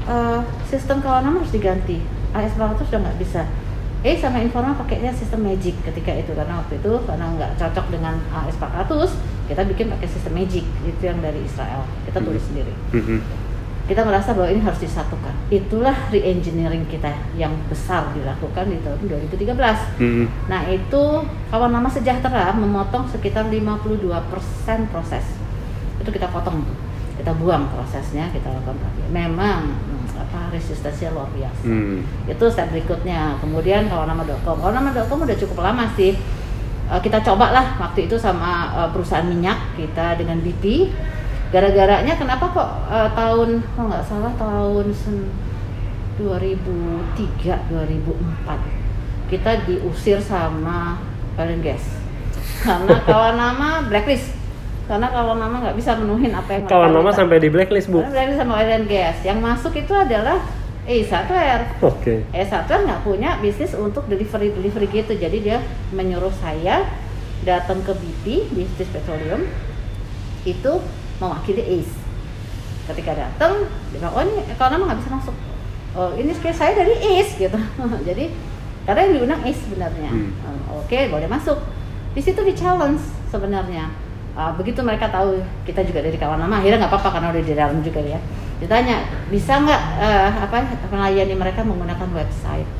eh, 0.08 0.40
sistem 0.64 1.04
kawanan 1.04 1.37
harus 1.37 1.52
diganti 1.52 2.00
AS 2.32 2.56
400 2.56 2.88
udah 2.88 3.00
nggak 3.04 3.18
bisa 3.20 3.44
eh 4.00 4.14
sama 4.14 4.38
Informa 4.38 4.75
pakainya 4.75 5.11
sistem 5.11 5.43
Magic 5.43 5.75
ketika 5.83 6.14
itu 6.14 6.31
karena 6.31 6.55
waktu 6.57 6.78
itu 6.78 6.93
karena 7.02 7.26
nggak 7.28 7.50
cocok 7.57 7.87
dengan 7.90 8.14
AS 8.31 8.55
400 8.55 8.87
kita 9.47 9.62
bikin 9.67 9.90
pakai 9.90 10.07
sistem 10.07 10.38
Magic 10.38 10.62
itu 10.83 11.02
yang 11.02 11.19
dari 11.19 11.43
Israel 11.43 11.83
kita 12.07 12.19
tulis 12.19 12.38
Hmm. 12.38 12.49
sendiri 12.49 12.73
Mm-mm. 12.93 13.19
kita 13.85 14.05
merasa 14.05 14.37
bahwa 14.37 14.49
ini 14.49 14.61
harus 14.61 14.78
disatukan 14.78 15.35
itulah 15.49 15.97
re-engineering 16.09 16.87
kita 16.87 17.09
yang 17.35 17.50
besar 17.67 18.12
dilakukan 18.12 18.69
di 18.69 18.78
tahun 18.81 19.00
2013 19.02 19.50
Mm-mm. 19.99 20.26
Nah 20.47 20.62
itu 20.69 21.02
kawan 21.49 21.73
lama 21.73 21.88
sejahtera 21.88 22.52
memotong 22.52 23.09
sekitar 23.09 23.50
52% 23.50 23.99
proses 24.88 25.25
itu 25.99 26.09
kita 26.09 26.28
potong 26.28 26.62
tuh. 26.62 26.76
kita 27.19 27.35
buang 27.35 27.67
prosesnya 27.67 28.31
kita 28.31 28.47
lakukan. 28.47 28.78
Memang 29.11 29.75
hmm, 29.75 29.98
apa 30.28 30.52
resistensinya 30.52 31.16
luar 31.16 31.32
biasa. 31.32 31.64
Hmm. 31.64 32.04
Itu 32.28 32.44
step 32.52 32.68
berikutnya. 32.68 33.40
Kemudian 33.40 33.88
kalau 33.88 34.04
nama.com, 34.04 34.61
kalau 34.61 34.73
nama.com 34.76 35.25
udah 35.25 35.38
cukup 35.40 35.64
lama 35.64 35.88
sih. 35.97 36.12
Eh, 36.88 37.00
kita 37.00 37.25
coba 37.25 37.56
lah 37.56 37.80
waktu 37.80 38.04
itu 38.04 38.20
sama 38.20 38.76
eh, 38.76 38.88
perusahaan 38.92 39.25
minyak 39.25 39.56
kita 39.80 40.20
dengan 40.20 40.37
BP. 40.44 40.92
Gara-garanya 41.49 42.12
kenapa 42.20 42.44
kok 42.52 42.68
eh, 42.92 43.11
tahun 43.16 43.64
kalau 43.73 43.88
nggak 43.88 44.04
salah 44.04 44.32
tahun 44.37 44.92
sen- 44.92 45.49
2003 46.18 47.70
2004 47.70 49.30
kita 49.30 49.50
diusir 49.70 50.18
sama 50.18 50.99
and 51.38 51.62
gas 51.62 51.94
karena 52.66 52.99
kawan 53.06 53.38
nama 53.38 53.87
blacklist 53.87 54.35
karena 54.88 55.12
kalau 55.12 55.37
nama 55.37 55.52
nggak 55.61 55.76
bisa 55.76 55.92
menuhin 56.00 56.33
apa 56.33 56.49
yang 56.57 56.64
Kawan 56.64 56.97
minta. 56.97 57.12
sampai 57.12 57.37
di 57.45 57.52
blacklist 57.52 57.92
bu. 57.92 58.00
Blacklist 58.09 58.40
sama 58.40 58.57
oil 58.57 58.73
and 58.73 58.88
gas. 58.88 59.21
Yang 59.21 59.38
masuk 59.45 59.73
itu 59.76 59.92
adalah 59.92 60.40
E1R 60.88 61.85
Oke. 61.85 62.25
E1R 62.33 62.80
nggak 62.88 63.00
punya 63.04 63.37
bisnis 63.45 63.76
untuk 63.76 64.09
delivery 64.09 64.49
delivery 64.49 64.88
gitu. 64.88 65.12
Jadi 65.12 65.45
dia 65.45 65.61
menyuruh 65.92 66.33
saya 66.40 66.88
datang 67.45 67.85
ke 67.85 67.92
BP 67.92 68.49
bisnis 68.57 68.88
petroleum 68.88 69.45
itu 70.49 70.73
mewakili 71.21 71.85
ACE. 71.85 71.92
Ketika 72.88 73.12
datang 73.12 73.68
dia 73.92 74.00
bilang 74.00 74.16
oh 74.16 74.25
ini 74.25 74.40
nggak 74.57 74.99
bisa 75.04 75.11
masuk. 75.12 75.37
Oh 75.92 76.16
ini 76.16 76.33
kayak 76.33 76.57
saya 76.57 76.73
dari 76.73 76.97
ACE 76.97 77.37
gitu. 77.37 77.61
Jadi 78.09 78.33
karena 78.88 79.00
yang 79.04 79.12
diundang 79.21 79.40
ACE 79.45 79.68
sebenarnya. 79.68 80.09
Hmm. 80.16 80.33
Oh, 80.73 80.80
oke 80.80 80.97
boleh 81.12 81.28
masuk. 81.28 81.61
Di 82.16 82.25
situ 82.25 82.40
di 82.40 82.57
challenge 82.57 83.04
sebenarnya 83.28 84.08
Ah, 84.38 84.54
begitu 84.54 84.78
mereka 84.87 85.11
tahu 85.11 85.42
kita 85.66 85.83
juga 85.83 85.99
dari 85.99 86.14
kawan 86.14 86.38
lama 86.38 86.62
akhirnya 86.62 86.87
nggak 86.87 86.95
apa-apa 86.95 87.18
karena 87.18 87.28
udah 87.35 87.42
di 87.42 87.54
dalam 87.59 87.83
juga 87.83 87.99
ya. 87.99 88.23
Ditanya 88.62 89.02
bisa 89.26 89.59
nggak 89.59 89.83
eh, 89.99 90.30
apa 90.47 90.57
melayani 90.95 91.35
mereka 91.35 91.66
menggunakan 91.66 92.07
website? 92.14 92.71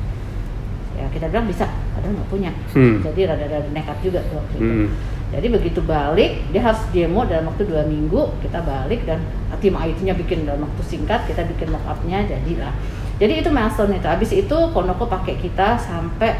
Ya 0.95 1.03
kita 1.11 1.27
bilang 1.27 1.51
bisa 1.51 1.67
padahal 1.67 2.15
nggak 2.15 2.29
punya. 2.31 2.51
Hmm. 2.71 3.03
jadi 3.03 3.35
rada-rada 3.35 3.67
nekat 3.75 3.99
juga 3.99 4.23
tuh 4.31 4.39
waktu 4.39 4.55
itu. 4.55 4.71
Hmm. 4.71 4.89
jadi 5.29 5.47
begitu 5.51 5.79
balik 5.83 6.31
dia 6.49 6.61
harus 6.63 6.81
demo 6.95 7.21
dalam 7.27 7.51
waktu 7.51 7.67
dua 7.67 7.83
minggu 7.85 8.39
kita 8.39 8.63
balik 8.63 9.03
dan 9.03 9.19
tim 9.59 9.75
IT-nya 9.75 10.15
bikin 10.15 10.47
dalam 10.47 10.63
waktu 10.63 10.81
singkat 10.87 11.27
kita 11.27 11.43
bikin 11.43 11.75
mockupnya 11.75 12.23
jadilah. 12.23 12.71
Jadi 13.19 13.43
itu 13.43 13.51
milestone 13.51 13.99
itu. 13.99 14.07
Habis 14.07 14.31
itu 14.31 14.57
Konoko 14.71 15.11
pakai 15.11 15.35
kita 15.35 15.75
sampai 15.75 16.39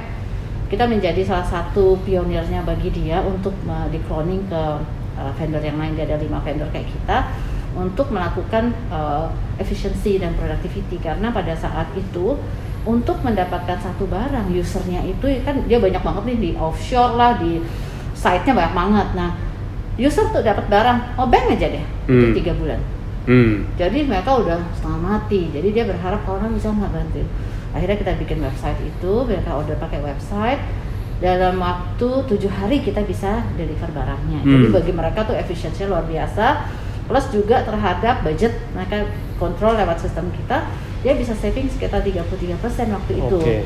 kita 0.71 0.88
menjadi 0.88 1.27
salah 1.27 1.43
satu 1.43 1.99
pionirnya 2.07 2.63
bagi 2.63 2.88
dia 2.88 3.19
untuk 3.19 3.51
uh, 3.67 3.89
di 3.91 3.99
cloning 4.07 4.47
ke 4.47 4.63
uh, 5.19 5.35
vendor 5.35 5.59
yang 5.59 5.75
lain 5.75 5.99
dia 5.99 6.07
ada 6.07 6.15
lima 6.15 6.39
vendor 6.39 6.71
kayak 6.71 6.88
kita 6.88 7.27
untuk 7.77 8.09
melakukan 8.09 8.73
uh, 8.89 9.29
efficiency 9.61 10.17
dan 10.17 10.33
productivity. 10.33 10.97
Karena 10.97 11.29
pada 11.29 11.53
saat 11.53 11.91
itu 11.93 12.39
untuk 12.88 13.19
mendapatkan 13.21 13.77
satu 13.77 14.07
barang 14.07 14.49
usernya 14.55 15.03
itu 15.03 15.43
kan 15.43 15.67
dia 15.67 15.77
banyak 15.77 15.99
banget 15.99 16.23
nih 16.33 16.38
di 16.39 16.51
offshore 16.55 17.13
lah 17.19 17.35
di 17.38 17.59
site-nya 18.15 18.55
banyak 18.55 18.73
banget. 18.73 19.07
Nah 19.13 19.29
user 19.99 20.31
tuh 20.31 20.41
dapat 20.41 20.65
barang 20.71 21.19
oh 21.19 21.27
bank 21.27 21.59
aja 21.59 21.67
deh 21.75 21.85
Hmm. 22.09 22.33
itu 22.33 22.41
tiga 22.41 22.55
bulan. 22.57 22.79
Hmm. 23.29 23.61
jadi 23.77 24.09
mereka 24.09 24.41
udah 24.41 24.57
setengah 24.73 25.01
mati. 25.05 25.53
Jadi 25.53 25.69
dia 25.69 25.85
berharap 25.85 26.25
orang 26.25 26.49
bisa 26.55 26.73
nggak 26.73 26.89
bantu. 26.89 27.21
Akhirnya 27.77 27.97
kita 28.01 28.11
bikin 28.17 28.41
website 28.41 28.79
itu 28.81 29.13
mereka 29.29 29.53
order 29.53 29.77
pakai 29.77 30.01
website 30.01 30.57
dalam 31.19 31.59
waktu 31.59 32.07
tujuh 32.25 32.47
hari 32.49 32.79
kita 32.79 33.03
bisa 33.03 33.43
deliver 33.53 33.88
barangnya. 33.89 34.39
Jadi 34.41 34.65
Hmm. 34.65 34.73
bagi 34.73 34.91
mereka 34.91 35.19
tuh 35.23 35.35
efisiensinya 35.35 35.91
luar 35.91 36.05
biasa. 36.05 36.45
Plus 37.05 37.25
juga 37.29 37.61
terhadap 37.61 38.21
budget 38.21 38.53
mereka 38.71 39.03
kontrol 39.35 39.73
lewat 39.73 39.97
sistem 39.97 40.29
kita 40.31 40.63
dia 40.99 41.13
bisa 41.13 41.31
saving 41.33 41.65
sekitar 41.65 41.99
33% 41.99 42.55
waktu 42.89 43.13
itu. 43.17 43.38
Oke. 43.38 43.57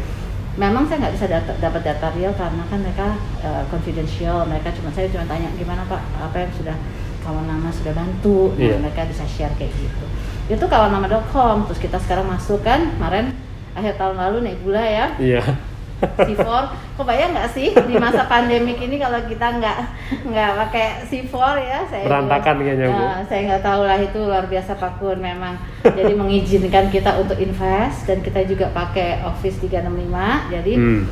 memang 0.54 0.86
saya 0.86 1.02
nggak 1.02 1.16
bisa 1.18 1.26
data- 1.26 1.58
dapat 1.58 1.82
data 1.82 2.14
real 2.14 2.30
karena 2.32 2.62
kan 2.64 2.78
mereka 2.78 3.18
uh, 3.42 3.66
confidential. 3.68 4.46
Mereka 4.46 4.70
cuma 4.72 4.94
saya 4.94 5.10
cuma 5.10 5.26
tanya 5.26 5.50
gimana 5.54 5.82
pak? 5.84 5.98
Apa 6.16 6.38
yang 6.40 6.54
sudah 6.54 6.78
kawan 7.20 7.50
nama 7.50 7.74
sudah 7.74 7.90
bantu? 7.92 8.54
Nah, 8.54 8.62
Iya. 8.62 8.78
mereka 8.78 9.02
bisa 9.04 9.26
share 9.26 9.50
kayak 9.58 9.74
gitu. 9.74 10.06
Itu 10.48 10.62
kawan 10.64 10.94
nama.com 10.94 11.66
terus 11.66 11.82
kita 11.82 11.98
sekarang 11.98 12.30
masuk 12.30 12.62
kan 12.62 12.86
kemarin 12.92 13.34
akhir 13.74 13.98
tahun 13.98 14.14
lalu 14.16 14.38
naik 14.46 14.62
gula 14.62 14.86
ya. 14.86 15.06
Iya. 15.18 15.42
C4 16.18 16.48
kebayang 16.94 17.32
nggak 17.34 17.50
sih 17.52 17.68
di 17.74 17.96
masa 17.96 18.28
pandemik 18.32 18.78
ini 18.78 18.96
kalau 18.98 19.20
kita 19.24 19.48
nggak 19.58 19.78
nggak 20.26 20.52
pakai 20.66 20.88
C4 21.06 21.34
ya 21.58 21.80
saya 21.88 22.04
Berantakan 22.06 22.56
kayaknya, 22.60 22.88
Bu. 22.88 23.00
Nah, 23.00 23.22
saya 23.24 23.42
nggak 23.48 23.64
tahu 23.64 23.82
lah 23.84 23.98
itu 23.98 24.20
luar 24.20 24.46
biasa 24.46 24.72
Pak 24.76 24.92
Kun 24.98 25.18
memang 25.18 25.56
jadi 25.84 26.14
mengizinkan 26.14 26.88
kita 26.88 27.18
untuk 27.18 27.36
invest 27.38 28.06
dan 28.06 28.20
kita 28.20 28.44
juga 28.44 28.70
pakai 28.70 29.24
Office 29.24 29.58
365 29.60 30.52
jadi 30.52 30.74
Hmm. 30.74 31.04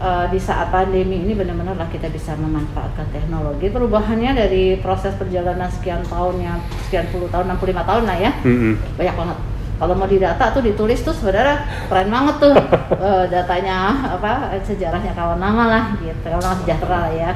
eh, 0.00 0.26
di 0.28 0.40
saat 0.40 0.70
pandemi 0.70 1.20
ini 1.20 1.32
benar-benar 1.32 1.76
lah 1.76 1.88
kita 1.88 2.08
bisa 2.08 2.32
memanfaatkan 2.32 3.04
teknologi 3.10 3.68
perubahannya 3.68 4.32
dari 4.32 4.64
proses 4.76 5.12
perjalanan 5.14 5.68
sekian 5.68 6.00
tahunnya 6.02 6.56
sekian 6.84 7.04
puluh 7.08 7.28
tahun 7.28 7.52
65 7.52 7.84
tahun 7.84 8.04
lah 8.04 8.16
ya 8.16 8.32
Hmm. 8.40 8.80
banyak 8.96 9.12
banget 9.14 9.38
kalau 9.80 9.96
mau 9.96 10.04
didata 10.04 10.52
tuh 10.52 10.60
ditulis 10.60 11.00
tuh 11.00 11.10
sebenarnya 11.10 11.56
keren 11.88 12.12
banget 12.12 12.36
tuh 12.38 12.54
Eh, 13.00 13.24
datanya 13.32 13.96
apa 14.12 14.52
sejarahnya 14.60 15.16
kawan 15.16 15.40
nama 15.40 15.64
lah 15.66 15.84
gitu 15.96 16.20
kawan 16.20 16.42
nama 16.44 16.56
sejahtera 16.60 16.98
lah 17.08 17.12
ya 17.16 17.30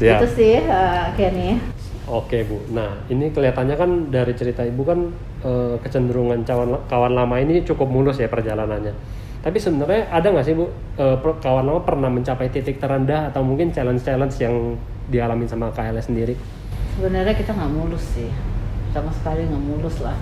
Siap. 0.00 0.18
itu 0.18 0.26
sih 0.32 0.54
eh, 0.64 1.06
Kenny 1.12 1.60
Oke 2.02 2.42
bu, 2.42 2.58
nah 2.72 2.98
ini 3.06 3.30
kelihatannya 3.30 3.76
kan 3.78 3.90
dari 4.10 4.32
cerita 4.32 4.64
ibu 4.64 4.82
kan 4.82 5.12
eh, 5.44 5.76
kecenderungan 5.78 6.42
kawan 6.42 6.88
kawan 6.88 7.12
lama 7.12 7.36
ini 7.38 7.62
cukup 7.62 7.86
mulus 7.86 8.18
ya 8.18 8.26
perjalanannya. 8.26 8.90
Tapi 9.38 9.58
sebenarnya 9.58 10.10
ada 10.10 10.26
nggak 10.26 10.42
sih 10.42 10.54
bu 10.56 10.66
per- 10.96 11.38
kawan 11.38 11.62
lama 11.62 11.80
pernah 11.84 12.08
mencapai 12.08 12.48
titik 12.48 12.80
terendah 12.80 13.30
atau 13.30 13.44
mungkin 13.44 13.70
challenge-challenge 13.70 14.34
yang 14.40 14.74
dialami 15.06 15.46
sama 15.46 15.70
KLS 15.70 16.08
sendiri? 16.08 16.34
sebenarnya 16.92 17.32
kita 17.32 17.52
nggak 17.52 17.72
mulus 17.72 18.04
sih 18.12 18.28
sama 18.92 19.08
sekali 19.10 19.48
nggak 19.48 19.64
mulus 19.64 19.96
lah 20.00 20.12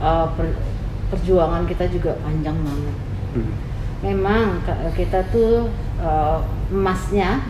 Eh, 0.00 0.26
per- 0.32 0.56
perjuangan 1.12 1.68
kita 1.68 1.84
juga 1.92 2.16
panjang 2.24 2.56
banget 2.56 2.96
Hmm. 3.30 3.52
memang 4.00 4.64
kita 4.96 5.20
tuh 5.28 5.68
eh, 6.00 6.38
emasnya 6.72 7.44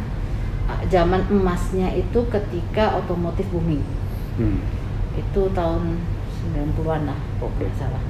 eh, 0.66 0.80
zaman 0.90 1.22
emasnya 1.30 1.94
itu 1.94 2.26
ketika 2.26 2.98
otomotif 2.98 3.46
booming 3.48 3.86
Hmm. 4.34 4.58
itu 5.14 5.42
tahun 5.52 6.02
90-an 6.42 7.06
lah 7.06 7.20
Oke. 7.38 7.54
nggak 7.62 7.78
salah 7.78 8.02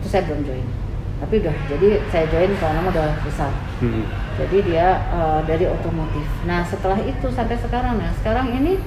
itu 0.00 0.06
saya 0.08 0.24
belum 0.24 0.40
join 0.42 0.66
tapi 1.16 1.40
udah 1.40 1.56
jadi 1.66 1.88
saya 2.08 2.24
join 2.28 2.56
karena 2.56 2.80
udah 2.80 3.08
besar 3.20 3.52
Hmm. 3.76 4.08
jadi 4.40 4.56
dia 4.64 4.86
eh, 5.12 5.40
dari 5.44 5.68
otomotif 5.68 6.24
nah 6.48 6.64
setelah 6.64 6.96
itu 6.96 7.28
sampai 7.28 7.60
sekarang 7.60 8.00
nah 8.00 8.08
sekarang 8.16 8.56
ini 8.56 8.80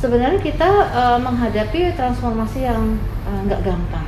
sebenarnya 0.00 0.40
kita 0.40 0.70
eh, 0.92 1.18
menghadapi 1.20 1.94
transformasi 1.96 2.66
yang 2.66 2.96
eh, 3.26 3.40
nggak 3.48 3.62
gampang. 3.64 4.06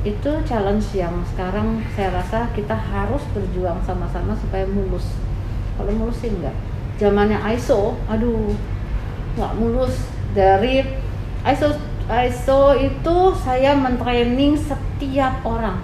Itu 0.00 0.40
challenge 0.48 0.96
yang 0.96 1.12
sekarang 1.34 1.84
saya 1.92 2.16
rasa 2.16 2.48
kita 2.56 2.72
harus 2.72 3.20
berjuang 3.36 3.78
sama-sama 3.84 4.32
supaya 4.38 4.64
mulus. 4.64 5.04
Kalau 5.76 5.92
mulus 5.92 6.20
sih 6.20 6.32
enggak 6.32 6.56
zamannya 7.00 7.40
ISO 7.56 7.96
aduh 8.12 8.52
nggak 9.40 9.52
mulus. 9.56 9.96
Dari 10.36 10.84
ISO 11.48 11.72
ISO 12.10 12.76
itu 12.76 13.16
saya 13.40 13.72
mentraining 13.72 14.60
setiap 14.60 15.40
orang. 15.48 15.80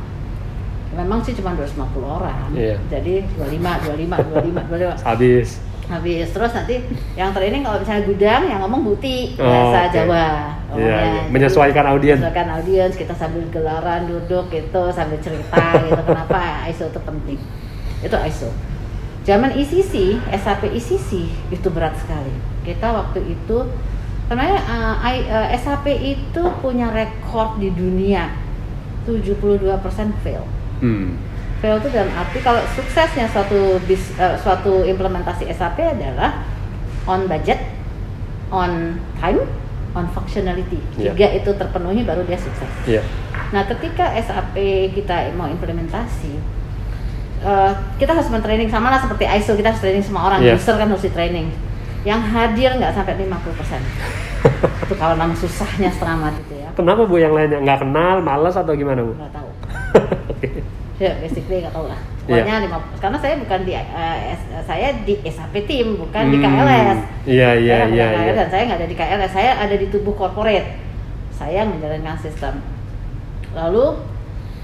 Memang 0.93 1.25
sih 1.25 1.33
cuma 1.33 1.57
250 1.57 2.05
orang. 2.05 2.53
Iya. 2.53 2.77
jadi 2.89 3.25
25 3.37 3.97
25 3.97 4.17
25 4.33 5.03
25 5.03 5.09
Habis. 5.09 5.49
Habis 5.87 6.27
terus 6.29 6.51
nanti 6.51 6.83
yang 7.15 7.31
training 7.31 7.63
kalau 7.63 7.79
misalnya 7.79 8.03
gudang 8.05 8.43
yang 8.45 8.59
ngomong 8.61 8.83
buti 8.85 9.35
Oh, 9.35 9.47
bahasa 9.47 9.81
oke. 9.81 9.93
Jawa 9.93 10.27
Iya, 10.67 10.67
ngomongnya. 10.69 10.99
iya. 10.99 11.23
Menyesuaikan 11.31 11.85
audiens. 11.87 12.19
menyesuaikan 12.19 12.49
audiens 12.53 12.95
kita 12.95 13.15
sambil 13.15 13.43
gelaran 13.49 14.03
duduk 14.05 14.45
gitu 14.49 14.83
sambil 14.91 15.19
cerita 15.19 15.63
gitu 15.87 16.03
kenapa 16.03 16.39
ISO 16.67 16.87
itu 16.87 17.01
penting 17.01 17.39
itu 17.99 18.17
ISO 18.25 18.51
zaman 19.23 19.51
ECC 19.53 19.95
SAP 20.33 20.71
ECC 20.71 21.11
itu 21.49 21.69
berat 21.69 21.95
sekali 21.97 22.35
kita 22.63 22.87
waktu 22.89 23.23
itu 23.29 23.59
sebenarnya 24.25 24.59
uh, 24.61 24.97
I- 25.01 25.23
uh, 25.25 25.49
SAP 25.55 25.87
itu 25.89 26.43
punya 26.61 26.91
rekor 26.91 27.55
di 27.57 27.71
dunia 27.71 28.35
72% 29.05 29.63
fail 30.21 30.43
Hmm. 30.77 31.17
Fail 31.67 31.83
itu 31.83 31.89
dalam 31.91 32.11
arti 32.15 32.39
kalau 32.47 32.63
suksesnya 32.79 33.27
suatu 33.27 33.83
bis, 33.91 34.15
eh, 34.15 34.39
suatu 34.39 34.87
implementasi 34.87 35.51
SAP 35.51 35.83
adalah 35.83 36.47
on 37.11 37.27
budget, 37.27 37.59
on 38.55 39.03
time, 39.19 39.43
on 39.99 40.07
functionality. 40.15 40.79
Iya. 40.95 41.11
Tiga 41.11 41.27
itu 41.35 41.51
terpenuhi 41.59 42.07
baru 42.07 42.23
dia 42.23 42.39
sukses. 42.39 42.71
Iya. 42.87 43.03
Nah, 43.51 43.67
ketika 43.67 44.15
SAP 44.15 44.55
kita 44.95 45.35
mau 45.35 45.51
implementasi, 45.51 46.39
eh, 47.43 47.73
kita 47.99 48.15
harus 48.15 48.31
mentraining 48.31 48.71
sama 48.71 48.95
lah 48.95 49.03
seperti 49.03 49.27
ISO 49.27 49.59
kita 49.59 49.75
harus 49.75 49.83
training 49.83 50.07
semua 50.07 50.31
orang, 50.31 50.47
Iya. 50.47 50.55
user 50.55 50.79
kan 50.79 50.87
harus 50.87 51.03
di 51.03 51.11
training. 51.11 51.51
Yang 52.07 52.23
hadir 52.31 52.71
nggak 52.79 52.95
sampai 52.95 53.19
50%. 53.19 53.83
itu 54.87 54.95
kalau 55.03 55.19
memang 55.19 55.35
susahnya 55.35 55.91
setengah 55.91 56.31
mati 56.31 56.39
itu 56.47 56.55
ya. 56.63 56.71
Kenapa 56.79 57.03
bu 57.03 57.19
yang 57.19 57.35
lainnya 57.35 57.59
nggak 57.59 57.83
kenal, 57.83 58.23
malas 58.23 58.55
atau 58.55 58.79
gimana 58.79 59.03
bu? 59.03 59.19
nggak 59.19 59.33
tahu. 59.35 59.51
Ya, 60.97 61.13
basically 61.21 61.61
nggak 61.61 61.73
tahu 61.73 61.87
lah. 61.87 62.01
Iya. 62.27 62.43
Pokoknya 62.43 62.57
lima 62.65 62.79
karena 62.97 63.19
saya 63.21 63.35
bukan 63.37 63.61
di 63.63 63.73
S- 63.77 64.49
saya 64.65 64.89
di 65.05 65.15
SAP 65.23 65.55
team 65.65 65.95
bukan 65.95 66.25
di 66.27 66.37
Hmm, 66.37 66.45
KLS. 66.49 66.99
Iya 67.25 67.51
iya 67.55 67.77
iya 67.87 68.07
iya. 68.17 68.33
Dan 68.35 68.49
saya 68.49 68.63
nggak 68.65 68.79
ada 68.81 68.89
di 68.89 68.97
KLS. 68.97 69.31
Saya 69.31 69.51
ada 69.57 69.75
di 69.75 69.87
tubuh 69.87 70.13
corporate. 70.13 70.81
Saya 71.31 71.63
menjalankan 71.63 72.17
sistem. 72.17 72.65
Lalu 73.53 74.01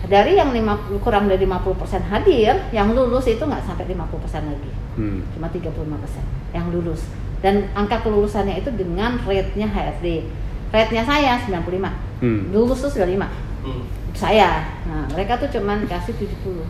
dari 0.02 0.34
yang 0.34 0.50
50, 0.50 0.98
kurang 0.98 1.30
dari 1.30 1.38
50% 1.38 2.02
hadir, 2.02 2.58
yang 2.72 2.90
lulus 2.90 3.28
itu 3.28 3.38
nggak 3.38 3.62
sampai 3.62 3.86
50% 3.86 4.42
lagi. 4.42 4.70
Hmm. 4.96 5.22
Cuma 5.30 5.46
35% 5.46 6.24
yang 6.50 6.66
lulus. 6.68 7.06
Dan 7.38 7.70
angka 7.72 8.00
kelulusannya 8.00 8.56
itu 8.56 8.70
dengan 8.72 9.20
rate-nya 9.20 9.66
HRD. 9.66 10.26
Rate-nya 10.70 11.04
saya 11.04 11.38
95. 11.38 11.92
Hmm. 12.18 12.50
Lulus 12.50 12.80
tuh 12.80 12.90
95 12.90 13.28
Hmm. 13.62 13.84
Saya. 14.14 14.64
Nah, 14.86 15.04
mereka 15.12 15.40
tuh 15.40 15.48
cuman 15.48 15.84
kasih 15.88 16.14
70. 16.16 16.64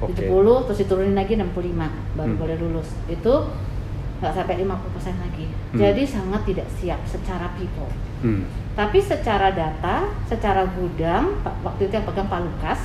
Oke. 0.00 0.26
70 0.26 0.64
terus 0.64 0.78
diturunin 0.80 1.12
lagi 1.12 1.36
65 1.36 1.92
baru 2.16 2.32
Hmm. 2.34 2.40
boleh 2.40 2.56
lulus. 2.56 2.88
Itu 3.04 3.52
nggak 4.20 4.32
sampai 4.36 4.54
50% 4.64 5.16
lagi. 5.20 5.46
Hmm. 5.48 5.78
Jadi 5.80 6.02
sangat 6.04 6.42
tidak 6.44 6.68
siap 6.80 7.00
secara 7.04 7.52
people. 7.56 7.88
Hmm. 8.24 8.44
Tapi 8.76 9.00
secara 9.00 9.52
data, 9.52 10.08
secara 10.24 10.64
gudang, 10.72 11.36
waktu 11.64 11.88
itu 11.88 11.92
yang 11.96 12.06
pegang 12.08 12.28
Pak 12.28 12.40
Lukas, 12.44 12.80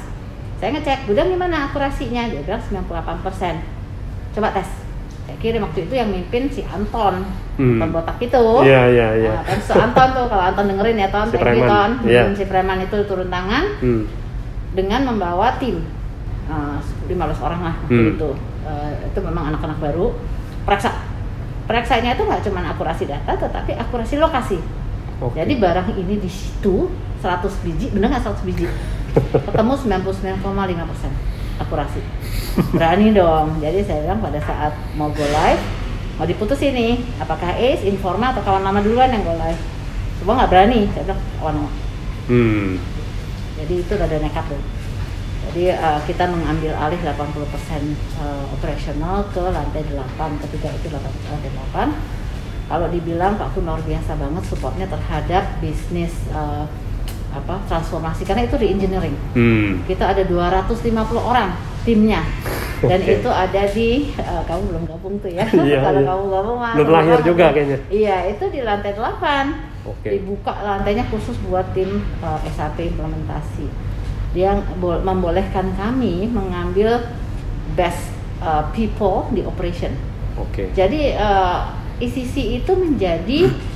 saya 0.60 0.72
ngecek 0.76 1.08
gudang 1.08 1.32
gimana 1.32 1.72
akurasinya, 1.72 2.28
dia 2.32 2.42
bilang 2.44 2.64
98%. 2.64 3.60
Coba 4.36 4.52
tes. 4.52 4.85
Saya 5.26 5.38
kirim 5.38 5.62
waktu 5.62 5.80
itu 5.84 5.94
yang 5.94 6.08
mimpin 6.08 6.46
si 6.48 6.62
Anton, 6.64 7.26
Hmm. 7.56 7.78
Anton 7.78 7.90
botak 7.92 8.18
itu. 8.20 8.44
Iya 8.62 8.82
iya 8.88 9.08
iya. 9.16 9.34
Nah, 9.36 9.44
kan 9.44 9.60
si 9.60 9.72
Anton 9.74 10.08
tuh 10.14 10.26
kalau 10.28 10.44
Anton 10.44 10.66
dengerin 10.70 10.98
ya 10.98 11.10
Ton, 11.10 11.28
Si 11.28 11.34
thank 11.34 11.42
you, 11.42 11.66
preman, 11.66 11.70
Ton. 11.70 11.92
iya. 12.06 12.22
Hmm, 12.24 12.36
Si 12.36 12.44
preman 12.46 12.78
itu 12.80 12.98
turun 13.04 13.28
tangan 13.28 13.64
Hmm. 13.80 14.04
dengan 14.72 15.02
membawa 15.06 15.58
tim 15.58 15.82
uh, 16.46 16.78
15 17.06 17.16
orang 17.40 17.62
lah 17.64 17.76
waktu 17.82 18.02
Hmm. 18.02 18.16
itu 18.16 18.30
Uh, 18.66 18.90
itu 19.06 19.22
memang 19.22 19.54
anak-anak 19.54 19.78
baru 19.78 20.10
periksa 20.66 20.90
periksanya 21.66 22.18
itu 22.18 22.26
nggak 22.26 22.42
cuma 22.42 22.66
akurasi 22.66 23.06
data 23.06 23.38
tetapi 23.38 23.78
akurasi 23.78 24.18
lokasi 24.18 24.58
Oke. 25.22 25.38
jadi 25.38 25.54
barang 25.54 25.94
ini 25.94 26.18
di 26.18 26.26
situ 26.26 26.90
100 27.22 27.46
biji 27.62 27.94
bener 27.94 28.10
nggak 28.10 28.26
100 28.26 28.42
biji 28.42 28.66
ketemu 29.46 29.74
99,5 29.78 30.42
persen 30.82 31.12
akurasi 31.62 32.02
berani 32.76 33.16
dong 33.16 33.60
jadi 33.60 33.80
saya 33.84 34.00
bilang 34.08 34.22
pada 34.24 34.40
saat 34.44 34.74
mau 34.96 35.12
go 35.12 35.24
live 35.24 35.64
mau 36.16 36.28
diputus 36.28 36.64
ini 36.64 37.04
apakah 37.20 37.52
Ace, 37.56 37.84
Informa 37.84 38.32
atau 38.32 38.44
kawan 38.44 38.64
lama 38.64 38.80
duluan 38.80 39.12
yang 39.12 39.24
go 39.24 39.36
live 39.36 39.62
semua 40.20 40.44
nggak 40.44 40.52
berani 40.52 40.80
saya 40.92 41.04
bilang 41.12 41.22
kawan 41.40 41.56
lama 41.60 41.72
Hmm. 42.26 42.82
jadi 43.54 43.86
itu 43.86 43.94
rada 43.94 44.18
nekat 44.18 44.50
tuh. 44.50 44.58
Jadi 45.46 45.70
uh, 45.78 46.02
kita 46.10 46.26
mengambil 46.26 46.74
alih 46.74 46.98
80% 47.06 47.14
uh, 48.18 48.50
operasional 48.50 49.30
ke 49.30 49.46
lantai 49.46 49.86
8, 49.86 50.42
ketiga 50.42 50.74
itu 50.74 50.90
lantai 50.90 51.14
lantai 51.30 51.52
8. 51.70 51.94
Kalau 52.66 52.88
dibilang 52.90 53.38
Pak 53.38 53.54
Kun 53.54 53.70
luar 53.70 53.78
biasa 53.86 54.18
banget 54.18 54.44
supportnya 54.50 54.90
terhadap 54.90 55.62
bisnis 55.62 56.18
uh, 56.34 56.66
apa 57.36 57.60
transformasi 57.68 58.24
karena 58.24 58.48
itu 58.48 58.56
di 58.56 58.68
engineering. 58.72 59.16
Hmm. 59.36 59.84
Kita 59.84 60.16
ada 60.16 60.24
250 60.24 60.88
orang 61.20 61.52
timnya 61.84 62.24
dan 62.82 63.00
Oke. 63.04 63.14
itu 63.22 63.30
ada 63.30 63.62
di 63.70 63.90
uh, 64.18 64.42
kamu 64.48 64.62
belum 64.72 64.84
gabung 64.90 65.16
tuh 65.22 65.30
ya. 65.30 65.46
Iya, 65.52 65.80
Kalau 65.86 66.00
iya. 66.02 66.08
kamu 66.10 66.24
gabung 66.32 66.58
mah 66.58 66.74
Belum 66.74 66.92
lahir 66.92 67.12
banget 67.20 67.28
juga 67.28 67.46
ya. 67.46 67.52
kayaknya. 67.54 67.78
Iya, 67.92 68.18
itu 68.32 68.44
di 68.50 68.60
lantai 68.64 68.92
8 68.96 69.86
Oke. 69.86 70.08
dibuka 70.10 70.54
lantainya 70.64 71.06
khusus 71.12 71.38
buat 71.46 71.68
tim 71.78 72.02
uh, 72.24 72.40
SAP 72.56 72.82
implementasi. 72.90 73.68
Dia 74.34 74.58
bol- 74.80 75.04
membolehkan 75.04 75.76
kami 75.78 76.26
mengambil 76.28 77.06
best 77.78 78.12
uh, 78.42 78.66
people 78.74 79.30
di 79.30 79.46
operation. 79.46 79.94
Oke. 80.36 80.74
Jadi 80.74 81.14
uh, 81.16 81.70
ECC 82.02 82.60
itu 82.60 82.72
menjadi 82.76 83.48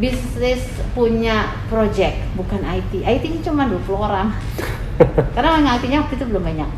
bisnis 0.00 0.64
punya 0.92 1.52
project 1.68 2.16
bukan 2.34 2.60
IT. 2.64 3.04
IT 3.04 3.22
ini 3.24 3.40
cuma 3.44 3.68
20 3.68 3.82
orang. 3.92 4.32
Karena 5.34 5.58
yang 5.58 5.68
IT-nya 5.76 5.98
waktu 6.04 6.14
itu 6.16 6.26
belum 6.28 6.44
banyak. 6.44 6.70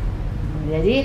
Jadi 0.65 0.95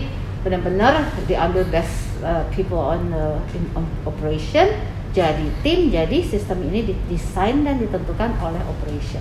benar-benar 0.41 1.05
diambil 1.29 1.69
best 1.69 2.17
uh, 2.25 2.49
people 2.49 2.81
on 2.81 3.13
the 3.13 3.37
in 3.53 3.65
on 3.77 3.85
operation 4.09 4.73
jadi 5.13 5.47
tim 5.61 5.93
jadi 5.93 6.25
sistem 6.25 6.65
ini 6.65 6.89
didesain 6.89 7.61
dan 7.61 7.77
ditentukan 7.77 8.41
oleh 8.41 8.63
operation 8.65 9.21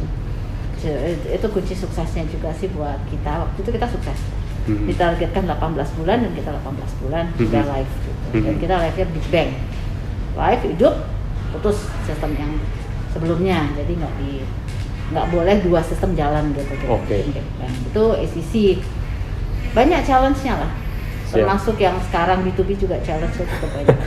itu 1.28 1.48
kunci 1.52 1.76
suksesnya 1.76 2.24
juga 2.32 2.56
sih 2.56 2.72
buat 2.72 2.96
kita 3.12 3.36
waktu 3.44 3.58
itu 3.60 3.72
kita 3.76 3.84
sukses 3.84 4.16
Mhm. 4.64 4.86
ditargetkan 4.86 5.44
18 5.50 5.92
bulan 5.98 6.24
dan 6.24 6.32
kita 6.32 6.56
18 6.56 6.94
bulan 7.04 7.26
Mhm. 7.34 7.38
sudah 7.42 7.64
live 7.74 7.92
gitu. 8.00 8.12
dan 8.40 8.54
Mhm. 8.56 8.62
kita 8.64 8.76
live-nya 8.80 9.06
Big 9.12 9.26
Bang 9.28 9.50
live 10.38 10.64
hidup 10.72 10.96
putus 11.52 11.78
sistem 12.08 12.32
yang 12.38 12.52
sebelumnya 13.10 13.66
jadi 13.74 13.92
nggak 13.96 14.14
di 14.18 14.32
nggak 15.10 15.26
boleh 15.28 15.56
dua 15.60 15.82
sistem 15.82 16.14
jalan 16.14 16.54
gitu, 16.54 16.70
gitu. 16.70 16.86
Oke. 16.88 17.26
Big 17.26 17.42
Bang. 17.58 17.74
itu 17.74 18.04
ACC 18.16 18.54
banyak 19.70 20.02
challenge-nya 20.04 20.56
lah 20.56 20.72
termasuk 21.30 21.78
yang 21.78 21.94
sekarang 22.04 22.42
B2B 22.42 22.74
juga 22.76 22.98
challenge-nya 23.02 23.46
cukup 23.48 23.70
banyak 23.72 23.98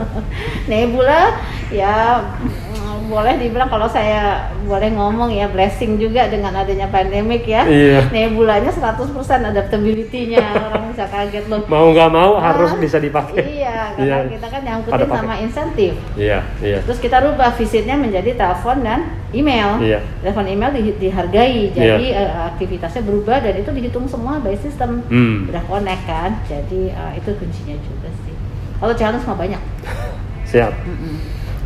Nebula 0.70 1.36
ya 1.68 2.24
mm, 2.40 3.04
boleh 3.04 3.36
dibilang 3.36 3.68
kalau 3.68 3.84
saya 3.84 4.48
boleh 4.64 4.88
ngomong 4.90 5.28
ya 5.28 5.44
blessing 5.46 5.96
juga 5.96 6.24
dengan 6.26 6.56
adanya 6.56 6.88
pandemik 6.88 7.44
ya 7.44 7.68
Iya. 7.68 8.08
Nebulanya 8.08 8.72
100% 8.72 9.12
adaptability-nya 9.44 10.40
orang 10.40 10.88
bisa 10.88 11.04
kaget 11.04 11.44
loh 11.48 11.68
Mau 11.68 11.92
nggak 11.92 12.10
mau 12.10 12.36
harus 12.38 12.72
Ah, 12.72 12.80
bisa 12.80 12.96
dipakai. 12.96 13.44
iya 13.44 13.63
karena 13.90 14.16
Iya. 14.18 14.32
kita 14.32 14.46
kan 14.46 14.60
nyangkutin 14.62 15.08
sama 15.10 15.34
insentif 15.36 15.92
Iya 16.14 16.38
iya. 16.58 16.78
terus 16.80 16.98
kita 16.98 17.20
rubah 17.20 17.52
visitnya 17.52 17.94
menjadi 17.94 18.30
telepon 18.32 18.80
dan 18.80 19.00
email 19.30 19.76
Iya. 19.78 20.00
telepon 20.20 20.46
email 20.46 20.70
di- 20.72 20.96
dihargai 20.98 21.70
jadi 21.70 22.06
eh, 22.14 22.30
aktivitasnya 22.48 23.02
berubah 23.02 23.38
dan 23.38 23.54
itu 23.54 23.70
dihitung 23.70 24.04
semua 24.04 24.38
by 24.38 24.56
system 24.56 25.04
Hmm. 25.06 25.46
udah 25.46 25.62
connect 25.62 26.02
kan 26.04 26.40
jadi 26.44 26.80
eh, 26.90 27.12
itu 27.16 27.30
kuncinya 27.34 27.76
juga 27.78 28.08
sih 28.20 28.34
kalau 28.76 28.94
challenge 28.94 29.24
mah 29.24 29.36
banyak 29.36 29.60
Siap. 30.46 30.72
Mm-mm. 30.80 31.14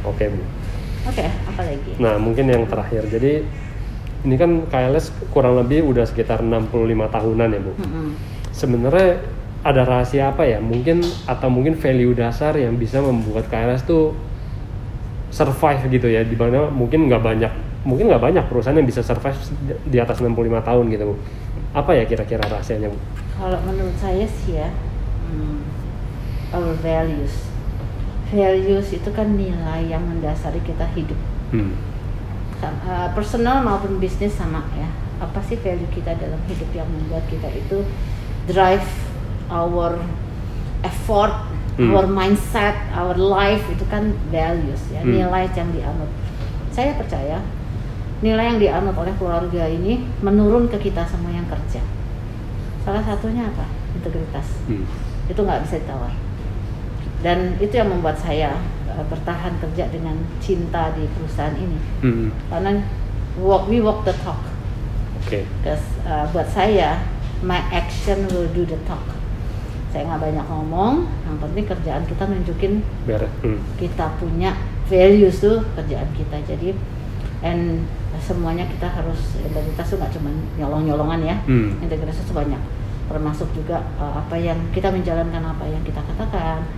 Oke 0.03 0.27
bu. 0.27 0.41
oke 1.05 1.21
apa 1.21 1.61
lagi 1.63 1.93
Nah 1.99 2.17
mungkin 2.17 2.47
yang 2.47 2.65
terakhir. 2.65 3.05
Jadi 3.07 3.45
ini 4.19 4.35
kan 4.35 4.65
KLS 4.65 5.13
kurang 5.29 5.55
lebih 5.57 5.85
udah 5.85 6.03
sekitar 6.03 6.41
65 6.41 6.73
tahunan 7.07 7.49
ya 7.49 7.61
bu. 7.61 7.73
Mm-mm. 7.77 8.09
Sebenarnya 8.51 9.21
ada 9.67 9.83
rahasia 9.83 10.31
apa 10.31 10.47
ya? 10.47 10.63
Mungkin 10.63 11.03
atau 11.27 11.49
mungkin 11.51 11.75
value 11.75 12.15
dasar 12.15 12.55
yang 12.55 12.79
bisa 12.79 13.03
membuat 13.03 13.51
KLS 13.51 13.87
tuh 13.87 14.15
survive 15.35 15.83
gitu 15.91 16.07
ya? 16.07 16.23
Di 16.23 16.37
mana 16.39 16.71
mungkin 16.71 17.11
nggak 17.11 17.23
banyak, 17.23 17.53
mungkin 17.83 18.11
nggak 18.13 18.23
banyak 18.23 18.45
perusahaan 18.47 18.79
yang 18.79 18.87
bisa 18.87 19.03
survive 19.03 19.39
di 19.89 19.99
atas 19.99 20.23
65 20.23 20.35
tahun 20.63 20.85
gitu 20.95 21.05
bu. 21.11 21.15
Apa 21.75 21.91
ya 21.95 22.07
kira-kira 22.07 22.43
rahasianya 22.47 22.89
bu? 22.89 22.99
Kalau 23.39 23.59
menurut 23.67 23.95
saya 23.99 24.27
sih 24.27 24.59
ya, 24.59 24.71
hmm, 25.31 25.59
our 26.55 26.75
values. 26.79 27.51
Values 28.29 28.93
itu 28.93 29.09
kan 29.11 29.35
nilai 29.35 29.89
yang 29.89 30.05
mendasari 30.05 30.61
kita 30.63 30.85
hidup. 30.93 31.17
Hmm. 31.51 31.73
Uh, 32.59 33.09
personal 33.15 33.63
maupun 33.63 34.03
bisnis 34.03 34.35
sama 34.35 34.63
ya. 34.75 34.91
Apa 35.19 35.43
sih 35.43 35.59
value 35.59 35.89
kita 35.91 36.15
dalam 36.15 36.39
hidup 36.47 36.71
yang 36.75 36.87
membuat 36.87 37.27
kita 37.27 37.51
itu 37.51 37.83
drive 38.47 39.08
our 39.51 39.99
effort, 40.85 41.35
Hmm. 41.79 41.95
our 41.95 42.07
mindset, 42.11 42.75
our 42.91 43.15
life 43.15 43.63
itu 43.71 43.87
kan 43.87 44.11
values 44.35 44.83
ya, 44.91 45.03
Hmm. 45.03 45.15
nilai 45.15 45.47
yang 45.55 45.71
dianut. 45.71 46.11
Saya 46.75 46.95
percaya 46.99 47.39
nilai 48.19 48.55
yang 48.55 48.59
dianut 48.59 48.99
oleh 48.99 49.15
keluarga 49.15 49.67
ini 49.71 50.03
menurun 50.23 50.67
ke 50.67 50.91
kita 50.91 51.07
semua 51.07 51.31
yang 51.31 51.47
kerja. 51.47 51.79
Salah 52.83 53.03
satunya 53.03 53.47
apa? 53.47 53.67
Integritas. 53.95 54.47
Hmm. 54.67 54.87
Itu 55.31 55.47
nggak 55.47 55.63
bisa 55.67 55.79
ditawar. 55.79 56.11
Dan 57.23 57.59
itu 57.59 57.75
yang 57.75 57.91
membuat 57.91 58.19
saya 58.19 58.55
uh, 58.91 59.03
bertahan 59.11 59.55
kerja 59.59 59.91
dengan 59.91 60.19
cinta 60.39 60.95
di 60.95 61.07
perusahaan 61.15 61.55
ini. 61.55 61.79
Hmm. 62.03 62.31
Karena 62.51 62.83
walk 63.39 63.67
we 63.71 63.79
walk 63.83 64.03
the 64.07 64.15
talk. 64.23 64.39
Oke. 65.23 65.47
Because 65.63 65.83
uh, 66.07 66.27
buat 66.31 66.47
saya 66.51 67.03
my 67.43 67.59
action 67.71 68.27
will 68.35 68.51
do 68.51 68.67
the 68.67 68.79
talk. 68.87 69.18
Saya 69.89 70.05
nggak 70.05 70.21
banyak 70.21 70.47
ngomong, 70.53 70.95
yang 71.25 71.37
penting 71.41 71.65
kerjaan 71.65 72.03
kita 72.05 72.23
nunjukin 72.29 72.73
Beres. 73.09 73.33
Hmm. 73.41 73.61
kita 73.81 74.13
punya 74.21 74.53
values 74.85 75.41
tuh 75.41 75.65
kerjaan 75.77 76.09
kita. 76.13 76.37
Jadi 76.45 76.77
and 77.41 77.87
semuanya 78.21 78.67
kita 78.69 78.85
harus 78.85 79.39
integritas 79.41 79.89
tuh 79.89 79.97
nggak 79.97 80.13
cuma 80.13 80.29
nyolong-nyolongan 80.61 81.21
ya. 81.25 81.37
Hmm. 81.49 81.81
Integritas 81.81 82.21
itu 82.21 82.33
banyak, 82.37 82.61
termasuk 83.09 83.49
juga 83.57 83.81
uh, 83.97 84.21
apa 84.21 84.37
yang 84.37 84.59
kita 84.77 84.93
menjalankan 84.93 85.41
apa 85.41 85.65
yang 85.65 85.81
kita 85.87 86.05
katakan, 86.05 86.69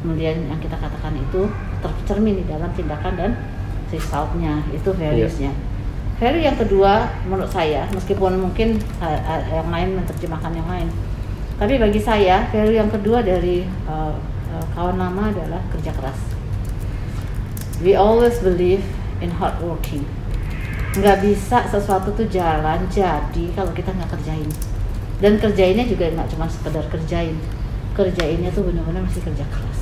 kemudian 0.00 0.48
yang 0.48 0.60
kita 0.62 0.76
katakan 0.80 1.12
itu 1.20 1.50
tercermin 1.84 2.40
di 2.40 2.44
dalam 2.48 2.72
tindakan 2.72 3.12
dan 3.16 3.30
resultnya 3.92 4.64
itu 4.72 4.90
valuesnya. 4.90 5.52
value 6.18 6.46
yang 6.46 6.54
kedua 6.54 7.10
menurut 7.26 7.50
saya 7.50 7.90
meskipun 7.90 8.38
mungkin 8.38 8.78
uh, 9.02 9.18
uh, 9.18 9.42
yang 9.50 9.68
lain 9.70 9.98
menerjemahkan 9.98 10.52
yang 10.54 10.68
lain 10.70 10.88
tapi 11.54 11.78
bagi 11.78 12.02
saya 12.02 12.50
value 12.50 12.74
yang 12.74 12.90
kedua 12.90 13.22
dari 13.22 13.62
uh, 13.86 14.14
uh, 14.50 14.66
kawan 14.74 14.98
lama 14.98 15.30
adalah 15.30 15.62
kerja 15.70 15.94
keras. 15.94 16.18
We 17.82 17.94
always 17.94 18.38
believe 18.42 18.82
in 19.22 19.30
hard 19.30 19.58
working. 19.62 20.02
Nggak 20.94 21.26
bisa 21.26 21.66
sesuatu 21.70 22.14
tuh 22.14 22.26
jalan 22.30 22.86
jadi 22.90 23.44
kalau 23.54 23.70
kita 23.70 23.94
nggak 23.94 24.10
kerjain. 24.18 24.50
Dan 25.22 25.38
kerjainnya 25.38 25.86
juga 25.86 26.10
nggak 26.10 26.34
cuma 26.34 26.46
sekedar 26.50 26.86
kerjain. 26.90 27.38
Kerjainnya 27.94 28.50
tuh 28.50 28.66
benar-benar 28.66 29.06
mesti 29.06 29.22
kerja 29.22 29.46
keras. 29.46 29.80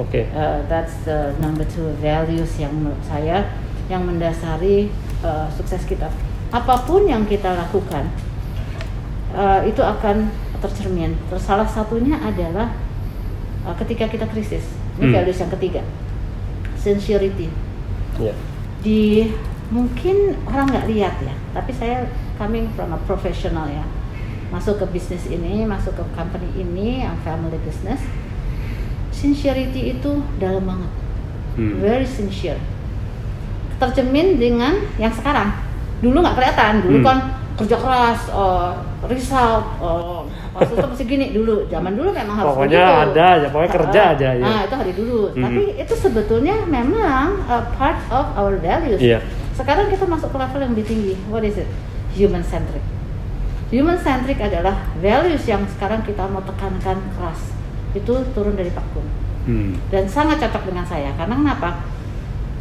Oke. 0.00 0.24
Okay. 0.24 0.24
uh, 0.32 0.64
that's 0.66 1.04
the 1.04 1.36
number 1.38 1.62
two 1.68 1.92
values 2.00 2.56
yang 2.56 2.72
menurut 2.72 3.00
saya 3.04 3.44
yang 3.92 4.08
mendasari 4.08 4.88
uh, 5.20 5.46
sukses 5.52 5.84
kita. 5.84 6.08
Apa 6.48 6.88
pun 6.88 7.04
yang 7.04 7.28
kita 7.28 7.52
lakukan 7.52 8.08
uh, 9.36 9.60
itu 9.68 9.84
akan 9.84 10.32
tercermin 10.64 11.12
terus 11.28 11.44
salah 11.44 11.68
satunya 11.68 12.16
adalah 12.24 12.72
uh, 13.68 13.76
ketika 13.76 14.08
kita 14.08 14.24
krisis. 14.32 14.64
Ini 14.96 15.10
hmm. 15.10 15.14
values 15.14 15.38
yang 15.40 15.52
ketiga. 15.52 15.82
Sincerity. 16.80 17.48
Yeah. 18.14 18.36
di 18.84 19.26
mungkin 19.74 20.38
orang 20.46 20.70
nggak 20.70 20.86
lihat 20.86 21.18
ya 21.18 21.34
tapi 21.50 21.74
saya 21.74 22.06
coming 22.38 22.70
from 22.72 22.94
a 22.94 23.00
professional 23.04 23.68
ya. 23.68 23.84
Masuk 24.52 24.78
ke 24.78 24.86
bisnis 24.92 25.26
ini 25.26 25.66
masuk 25.66 25.98
ke 25.98 26.04
company 26.14 26.46
ini 26.54 27.02
yang 27.02 27.16
family 27.26 27.58
business. 27.64 28.00
Sincerity 29.10 29.98
itu 29.98 30.22
dalam 30.38 30.64
banget. 30.64 30.92
Hmm. 31.54 31.78
very 31.82 32.06
sincere. 32.06 32.60
Tercermin 33.78 34.38
dengan 34.38 34.78
yang 35.00 35.10
sekarang. 35.10 35.54
Dulu 35.98 36.22
nggak 36.22 36.36
kelihatan 36.38 36.72
dulu 36.84 36.98
hmm. 37.02 37.06
kan 37.06 37.18
kerja 37.54 37.76
keras 37.78 38.20
uh, 38.34 38.74
result 39.06 39.64
uh, 39.78 40.26
waktu 40.58 40.72
itu 40.74 40.86
masih 40.90 41.06
gini 41.06 41.26
dulu. 41.30 41.56
Zaman 41.70 41.94
dulu 41.94 42.10
memang 42.10 42.34
harus 42.42 42.48
pokoknya 42.50 42.82
begitu. 42.82 43.02
ada 43.04 43.24
aja 43.38 43.46
pokoknya 43.50 43.72
kerja 43.72 44.00
uh, 44.00 44.12
aja 44.14 44.28
ya. 44.34 44.44
nah 44.44 44.58
itu 44.66 44.74
hari 44.74 44.92
dulu. 44.92 45.20
Hmm. 45.30 45.42
tapi 45.46 45.62
itu 45.78 45.94
sebetulnya 45.94 46.56
memang 46.66 47.26
a 47.46 47.58
part 47.78 47.98
of 48.10 48.26
our 48.34 48.58
values. 48.58 48.98
Yeah. 48.98 49.22
sekarang 49.54 49.86
kita 49.86 50.02
masuk 50.10 50.34
ke 50.34 50.36
level 50.38 50.60
yang 50.66 50.72
lebih 50.74 50.86
tinggi. 50.86 51.14
What 51.30 51.46
is 51.46 51.54
it? 51.54 51.70
Human 52.18 52.42
centric 52.42 52.82
human 53.74 53.98
centric 53.98 54.38
adalah 54.38 54.86
values 55.02 55.42
yang 55.50 55.66
sekarang 55.66 56.06
kita 56.06 56.30
mau 56.30 56.42
tekankan 56.46 56.98
keras. 57.18 57.40
Itu 57.90 58.22
turun 58.34 58.54
dari 58.54 58.70
Pak 58.70 58.86
Kun. 58.94 59.06
Hmm. 59.44 59.76
dan 59.92 60.08
sangat 60.08 60.40
cocok 60.40 60.72
dengan 60.72 60.88
saya. 60.88 61.12
Karena 61.20 61.36
kenapa 61.36 61.84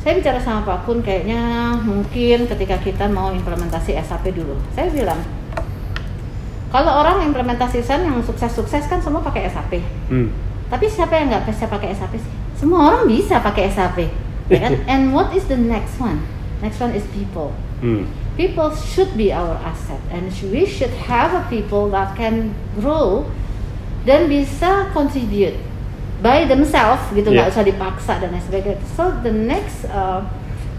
saya 0.04 0.20
bicara 0.20 0.40
sama 0.44 0.68
Pak 0.68 0.84
Kun 0.84 1.00
kayaknya 1.00 1.72
mungkin 1.80 2.44
ketika 2.46 2.76
kita 2.84 3.08
mau 3.08 3.32
implementasi 3.32 3.96
SAP 4.04 4.36
dulu 4.36 4.60
saya 4.76 4.92
bilang 4.92 5.24
kalau 6.74 6.90
orang 7.06 7.22
implementasi 7.30 7.86
SAP 7.86 8.02
yang 8.02 8.18
sukses-sukses 8.26 8.90
kan 8.90 8.98
semua 8.98 9.22
pakai 9.22 9.46
SAP. 9.46 9.78
Hmm. 10.10 10.34
Tapi 10.74 10.90
siapa 10.90 11.14
yang 11.22 11.30
nggak 11.30 11.46
bisa 11.46 11.70
pakai 11.70 11.94
SAP 11.94 12.18
sih? 12.18 12.34
Semua 12.58 12.90
orang 12.90 13.06
bisa 13.06 13.38
pakai 13.38 13.70
SAP. 13.70 14.10
Ya 14.50 14.58
kan? 14.58 14.82
And 14.92 15.14
what 15.14 15.38
is 15.38 15.46
the 15.46 15.54
next 15.54 16.02
one? 16.02 16.26
Next 16.66 16.82
one 16.82 16.98
is 16.98 17.06
people. 17.14 17.54
Hmm. 17.78 18.10
People 18.34 18.74
should 18.74 19.14
be 19.14 19.30
our 19.30 19.54
asset, 19.62 20.02
and 20.10 20.34
we 20.50 20.66
should 20.66 20.90
have 21.06 21.38
a 21.38 21.46
people 21.54 21.94
that 21.94 22.18
can 22.18 22.58
grow 22.82 23.30
dan 24.10 24.26
bisa 24.26 24.90
contribute 24.98 25.54
by 26.24 26.48
themselves 26.48 27.04
gitu 27.12 27.28
nggak 27.28 27.52
yeah. 27.52 27.54
usah 27.54 27.68
dipaksa 27.68 28.24
dan 28.24 28.32
lain 28.32 28.44
sebagainya. 28.48 28.80
So 28.96 29.12
the 29.22 29.34
next 29.36 29.84
uh, 29.92 30.24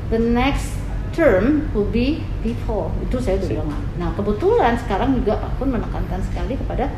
the 0.08 0.18
next 0.18 0.74
term 1.14 1.70
will 1.70 1.86
be 1.94 2.20
people 2.42 2.90
itu 3.06 3.16
saya 3.22 3.38
udah 3.38 3.48
bilang 3.48 3.70
nah 3.96 4.10
kebetulan 4.18 4.74
sekarang 4.82 5.14
juga 5.14 5.38
pun 5.56 5.70
menekankan 5.70 6.18
sekali 6.26 6.58
kepada 6.58 6.90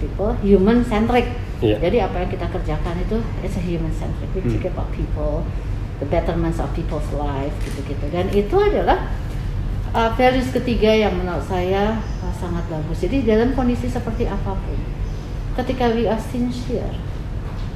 people 0.00 0.32
human 0.40 0.80
centric 0.88 1.28
yeah. 1.60 1.76
jadi 1.76 2.08
apa 2.08 2.24
yang 2.24 2.30
kita 2.32 2.46
kerjakan 2.48 2.96
itu 3.04 3.20
it's 3.44 3.60
a 3.60 3.62
human 3.62 3.92
centric 3.92 4.32
we 4.32 4.40
think 4.40 4.64
hmm. 4.64 4.72
about 4.72 4.88
people 4.96 5.44
the 6.00 6.08
betterment 6.08 6.56
of 6.56 6.72
people's 6.72 7.06
life 7.12 7.52
gitu-gitu 7.68 8.08
dan 8.08 8.32
itu 8.32 8.56
adalah 8.56 9.12
uh, 9.92 10.10
values 10.16 10.48
ketiga 10.48 10.88
yang 10.88 11.12
menurut 11.12 11.44
saya 11.44 12.00
uh, 12.24 12.34
sangat 12.40 12.64
bagus 12.72 13.04
jadi 13.04 13.36
dalam 13.36 13.52
kondisi 13.52 13.92
seperti 13.92 14.24
apa 14.24 14.56
pun 14.56 14.80
ketika 15.60 15.92
we 15.92 16.08
are 16.08 16.20
sincere 16.32 17.09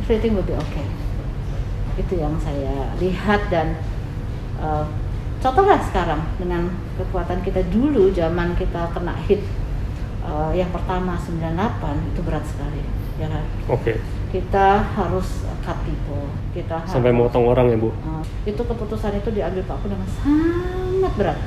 everything 0.04 0.36
will 0.36 0.44
be 0.44 0.52
okay. 0.52 0.84
Itu 1.96 2.20
yang 2.20 2.36
saya 2.44 2.92
lihat 3.00 3.48
dan 3.48 3.80
uh, 4.60 4.84
contohlah 5.40 5.80
sekarang 5.80 6.20
dengan 6.36 6.68
kekuatan 7.00 7.40
kita 7.40 7.64
dulu 7.72 8.12
zaman 8.12 8.52
kita 8.60 8.92
kena 8.92 9.16
hit 9.24 9.40
uh, 10.20 10.52
yang 10.52 10.68
pertama 10.68 11.16
98 11.16 12.12
itu 12.12 12.20
berat 12.20 12.44
sekali 12.44 12.84
ya 13.16 13.32
kan? 13.32 13.44
Oke. 13.72 13.96
Okay. 13.96 13.98
kita 14.34 14.82
harus 14.82 15.46
cut 15.62 15.78
people. 15.86 16.26
Kita 16.52 16.82
sampai 16.90 17.14
harus, 17.14 17.30
motong 17.30 17.46
orang 17.46 17.70
ya 17.70 17.78
bu? 17.78 17.94
Uh, 18.04 18.20
itu 18.44 18.60
keputusan 18.60 19.14
itu 19.16 19.30
diambil 19.30 19.62
Pak 19.64 19.78
Aku 19.78 19.86
dengan 19.88 20.08
sangat 20.20 21.12
berat. 21.16 21.38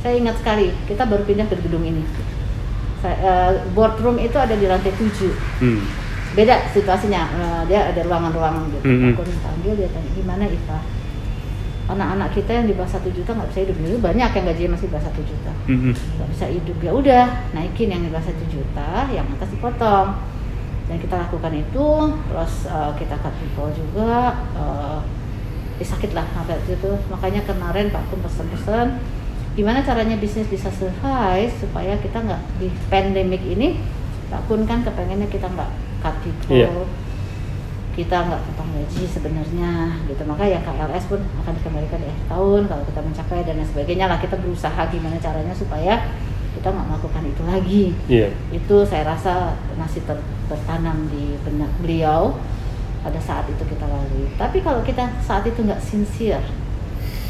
Saya 0.00 0.16
ingat 0.16 0.40
sekali 0.40 0.72
kita 0.88 1.04
baru 1.04 1.22
pindah 1.28 1.44
ke 1.44 1.60
gedung 1.60 1.84
ini. 1.84 2.02
Saya, 3.04 3.16
uh, 3.20 3.52
boardroom 3.76 4.16
itu 4.16 4.34
ada 4.40 4.56
di 4.56 4.64
lantai 4.64 4.96
7 4.96 5.04
hmm. 5.60 6.05
Beda 6.36 6.68
situasinya 6.68 7.22
uh, 7.32 7.62
dia 7.64 7.88
ada 7.88 8.00
ruangan-ruangan 8.04 8.68
gitu. 8.68 8.84
Hmm. 8.84 9.16
aku 9.16 9.24
panggil 9.40 9.72
dia 9.72 9.88
tanya 9.88 10.10
gimana 10.12 10.44
Iva? 10.44 10.78
Anak-anak 11.86 12.28
kita 12.34 12.50
yang 12.50 12.66
di 12.68 12.74
bawah 12.76 12.90
satu 12.90 13.08
juta 13.08 13.32
nggak 13.32 13.48
bisa 13.56 13.60
hidup. 13.64 13.76
Dulu 13.80 13.96
banyak 14.04 14.30
yang 14.36 14.44
gajinya 14.44 14.70
masih 14.76 14.86
di 14.86 14.92
bawah 14.92 15.06
satu 15.06 15.20
juta. 15.24 15.52
Mm-hmm. 15.70 15.92
nggak 16.18 16.28
bisa 16.34 16.46
hidup. 16.50 16.78
Ya 16.82 16.92
udah 16.92 17.24
naikin 17.56 17.88
yang 17.88 18.02
di 18.04 18.10
bawah 18.12 18.26
satu 18.26 18.44
juta 18.52 18.90
yang 19.08 19.26
atas 19.32 19.48
dipotong. 19.54 20.08
Dan 20.86 20.96
kita 21.02 21.14
lakukan 21.18 21.52
itu 21.56 21.86
terus 22.30 22.54
uh, 22.70 22.92
kita 22.94 23.14
cut 23.18 23.34
people 23.42 23.70
juga 23.74 24.38
uh, 24.54 24.98
ya 25.80 25.86
sakit 25.88 26.10
lah 26.12 26.26
sampai 26.36 26.58
itu. 26.68 26.92
Makanya 27.08 27.40
kemarin 27.48 27.88
Pak 27.88 28.12
Kun 28.12 28.20
pesen-pesen 28.20 29.00
gimana 29.56 29.80
caranya 29.80 30.20
bisnis 30.20 30.50
bisa 30.52 30.68
survive 30.68 31.48
supaya 31.56 31.96
kita 32.02 32.18
nggak 32.18 32.42
di 32.60 32.68
pandemik 32.92 33.40
ini? 33.46 33.78
Pak 34.26 34.50
Kun 34.50 34.66
kan 34.66 34.82
kepengennya 34.82 35.30
kita 35.30 35.46
nggak 35.46 35.85
cut 36.02 36.16
people 36.24 36.56
yeah 36.56 36.72
kita 37.96 38.28
nggak 38.28 38.44
potong 38.52 38.70
gaji 38.76 39.02
sebenarnya 39.08 39.72
gitu. 40.04 40.22
Maka 40.28 40.44
ya 40.44 40.60
KLS 40.60 41.08
pun 41.08 41.16
akan 41.16 41.52
dikembalikan 41.56 41.96
di 42.04 42.12
akhir 42.12 42.28
tahun 42.28 42.62
kalau 42.68 42.84
kita 42.84 43.00
mencapai 43.00 43.40
dan 43.48 43.56
lain 43.56 43.68
sebagainya 43.72 44.06
lah. 44.06 44.20
Kita 44.20 44.36
berusaha 44.36 44.80
gimana 44.92 45.16
caranya 45.16 45.56
supaya 45.56 46.04
kita 46.52 46.68
nggak 46.68 46.86
melakukan 46.92 47.24
itu 47.24 47.42
lagi. 47.48 47.84
Yeah. 48.04 48.30
itu 48.52 48.84
saya 48.84 49.08
rasa 49.08 49.56
masih 49.80 50.04
ter, 50.04 50.20
tertanam 50.52 51.08
di 51.08 51.40
benak 51.40 51.72
beliau 51.80 52.36
pada 53.00 53.16
saat 53.16 53.48
itu 53.48 53.64
kita 53.64 53.88
lalui. 53.88 54.28
Tapi 54.36 54.60
kalau 54.60 54.84
kita 54.84 55.16
saat 55.24 55.48
itu 55.48 55.64
nggak 55.64 55.80
sincere 55.80 56.44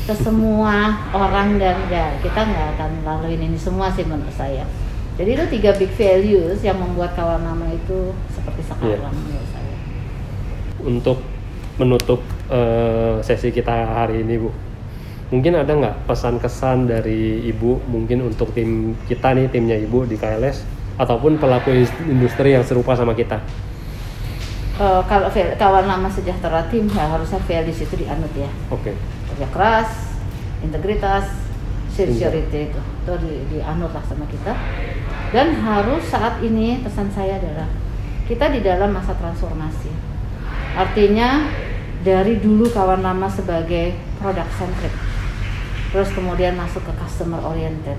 ke 0.06 0.14
semua 0.18 1.02
orang 1.14 1.62
dan 1.62 1.78
ya 1.90 2.14
kita 2.22 2.42
nggak 2.42 2.78
akan 2.78 2.90
laluin 3.02 3.42
ini 3.42 3.58
semua 3.58 3.90
sih 3.90 4.06
menurut 4.06 4.30
saya 4.30 4.62
jadi 5.16 5.30
itu 5.32 5.44
tiga 5.48 5.70
big 5.80 5.92
values 5.96 6.60
yang 6.60 6.76
membuat 6.76 7.16
kawan 7.16 7.40
nama 7.40 7.72
itu 7.72 8.12
seperti 8.36 8.60
sekarang 8.68 9.00
yeah. 9.00 9.12
menurut 9.16 9.48
saya. 9.48 9.76
Untuk 10.84 11.18
menutup 11.80 12.20
uh, 12.52 13.24
sesi 13.24 13.48
kita 13.48 13.72
hari 13.96 14.20
ini 14.20 14.36
bu 14.36 14.52
mungkin 15.26 15.58
ada 15.58 15.72
nggak 15.72 16.06
pesan 16.06 16.38
kesan 16.38 16.86
dari 16.86 17.42
ibu 17.48 17.82
mungkin 17.90 18.28
untuk 18.28 18.54
tim 18.54 18.94
kita 19.10 19.34
nih 19.34 19.50
timnya 19.50 19.74
ibu 19.74 20.06
di 20.06 20.14
KLS 20.14 20.62
ataupun 21.00 21.40
pelaku 21.40 21.72
industri 22.06 22.52
yang 22.52 22.62
serupa 22.62 22.92
sama 22.92 23.16
kita? 23.16 23.40
Uh, 24.76 25.00
kalau 25.08 25.32
kawan 25.32 25.88
lama 25.88 26.12
sejahtera 26.12 26.68
tim 26.68 26.84
ya 26.92 27.08
harusnya 27.08 27.40
values 27.48 27.80
itu 27.80 27.94
dianut 27.96 28.32
ya. 28.36 28.52
Oke. 28.68 28.92
Okay. 28.92 28.94
kerja 29.32 29.48
keras 29.48 29.88
integritas 30.60 31.24
sincerity 31.96 32.68
itu. 32.68 32.80
Itu 33.00 33.12
di, 33.24 33.32
dianut 33.56 33.96
lah 33.96 34.04
sama 34.04 34.28
kita 34.28 34.52
dan 35.36 35.52
harus 35.60 36.00
saat 36.08 36.40
ini 36.40 36.80
pesan 36.80 37.12
saya 37.12 37.36
adalah 37.36 37.68
kita 38.24 38.48
di 38.48 38.64
dalam 38.64 38.96
masa 38.96 39.12
transformasi 39.12 40.16
Artinya 40.76 41.48
dari 42.04 42.36
dulu 42.36 42.68
kawan 42.68 43.00
lama 43.00 43.32
sebagai 43.32 43.96
product 44.20 44.52
centric, 44.60 44.92
terus 45.88 46.12
kemudian 46.12 46.52
masuk 46.52 46.84
ke 46.84 46.92
customer 47.00 47.40
oriented. 47.40 47.96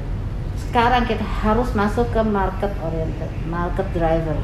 Sekarang 0.61 1.09
kita 1.09 1.25
harus 1.25 1.73
masuk 1.73 2.13
ke 2.13 2.21
market 2.21 2.69
oriented, 2.85 3.33
market 3.49 3.89
driver. 3.97 4.37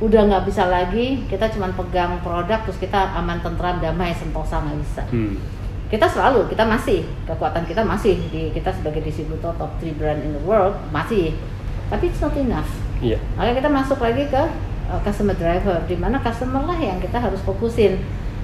Udah 0.00 0.24
nggak 0.24 0.48
bisa 0.48 0.72
lagi 0.72 1.20
kita 1.28 1.52
cuma 1.52 1.68
pegang 1.76 2.16
produk 2.24 2.64
terus 2.64 2.80
kita 2.80 3.12
aman 3.12 3.44
tentram 3.44 3.76
damai 3.76 4.16
sentosa 4.16 4.64
nggak 4.64 4.80
bisa. 4.80 5.04
Hmm. 5.12 5.36
Kita 5.92 6.08
selalu 6.08 6.48
kita 6.48 6.64
masih 6.64 7.04
kekuatan 7.28 7.68
kita 7.68 7.84
masih 7.84 8.16
di 8.32 8.56
kita 8.56 8.72
sebagai 8.72 9.04
distributor 9.04 9.52
top 9.60 9.76
3 9.84 10.00
brand 10.00 10.24
in 10.24 10.32
the 10.32 10.42
world 10.48 10.72
masih, 10.88 11.36
tapi 11.90 12.06
it's 12.06 12.22
not 12.22 12.32
enough. 12.32 12.70
Yeah. 13.02 13.18
Makanya 13.34 13.54
kita 13.60 13.68
masuk 13.68 13.98
lagi 13.98 14.24
ke 14.26 14.42
uh, 14.88 15.00
customer 15.02 15.34
driver 15.34 15.82
di 15.84 15.96
mana 15.96 16.16
customer 16.18 16.62
lah 16.62 16.78
yang 16.78 16.96
kita 16.96 17.18
harus 17.18 17.42
fokusin 17.42 17.98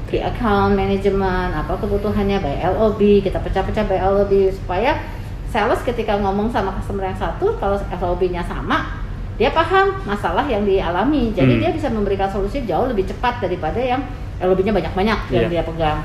di 0.07 0.23
account 0.23 0.75
management 0.75 1.51
apa 1.51 1.75
kebutuhannya 1.77 2.39
by 2.39 2.55
LOB 2.63 3.23
kita 3.23 3.43
pecah-pecah 3.43 3.85
by 3.87 3.99
LOB 3.99 4.33
supaya 4.55 5.03
sales 5.51 5.83
ketika 5.83 6.15
ngomong 6.17 6.47
sama 6.47 6.79
customer 6.79 7.11
yang 7.11 7.19
satu 7.19 7.59
kalau 7.59 7.75
SOP-nya 7.75 8.43
sama 8.43 9.03
dia 9.35 9.51
paham 9.51 9.99
masalah 10.07 10.47
yang 10.47 10.63
dialami 10.63 11.35
jadi 11.35 11.51
Hmm. 11.51 11.61
dia 11.61 11.71
bisa 11.75 11.91
memberikan 11.91 12.31
solusi 12.31 12.63
jauh 12.63 12.87
lebih 12.87 13.03
cepat 13.05 13.43
daripada 13.43 13.83
yang 13.83 13.99
LOB-nya 14.39 14.71
banyak-banyak 14.71 15.19
yang 15.35 15.51
Iya. 15.51 15.59
dia 15.59 15.63
pegang 15.67 16.01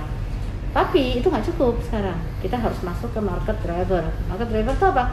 tapi 0.74 1.22
itu 1.22 1.30
nggak 1.30 1.46
cukup 1.54 1.78
sekarang 1.86 2.18
kita 2.42 2.58
harus 2.58 2.82
masuk 2.82 3.14
ke 3.14 3.22
market 3.22 3.54
driver 3.62 4.02
market 4.26 4.48
driver 4.50 4.74
itu 4.74 4.86
apa 4.88 5.04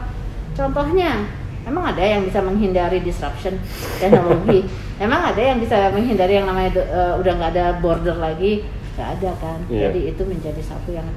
contohnya 0.57 1.29
emang 1.69 1.93
ada 1.93 2.01
yang 2.01 2.25
bisa 2.25 2.41
menghindari 2.41 2.99
disruption 3.05 3.55
teknologi? 4.01 4.65
Emang 4.99 5.31
ada 5.31 5.39
yang 5.39 5.63
bisa 5.63 5.95
menghindari 5.95 6.35
yang 6.35 6.43
namanya 6.43 6.75
eh, 6.75 7.13
udah 7.15 7.31
nggak 7.39 7.51
ada 7.55 7.65
border 7.79 8.19
lagi? 8.19 8.67
Nggak 8.99 9.09
ada 9.15 9.31
kan? 9.39 9.59
Iya. 9.71 9.87
jadi 9.87 9.99
itu 10.11 10.27
menjadi 10.27 10.59
satu 10.59 10.91
yang 10.91 11.07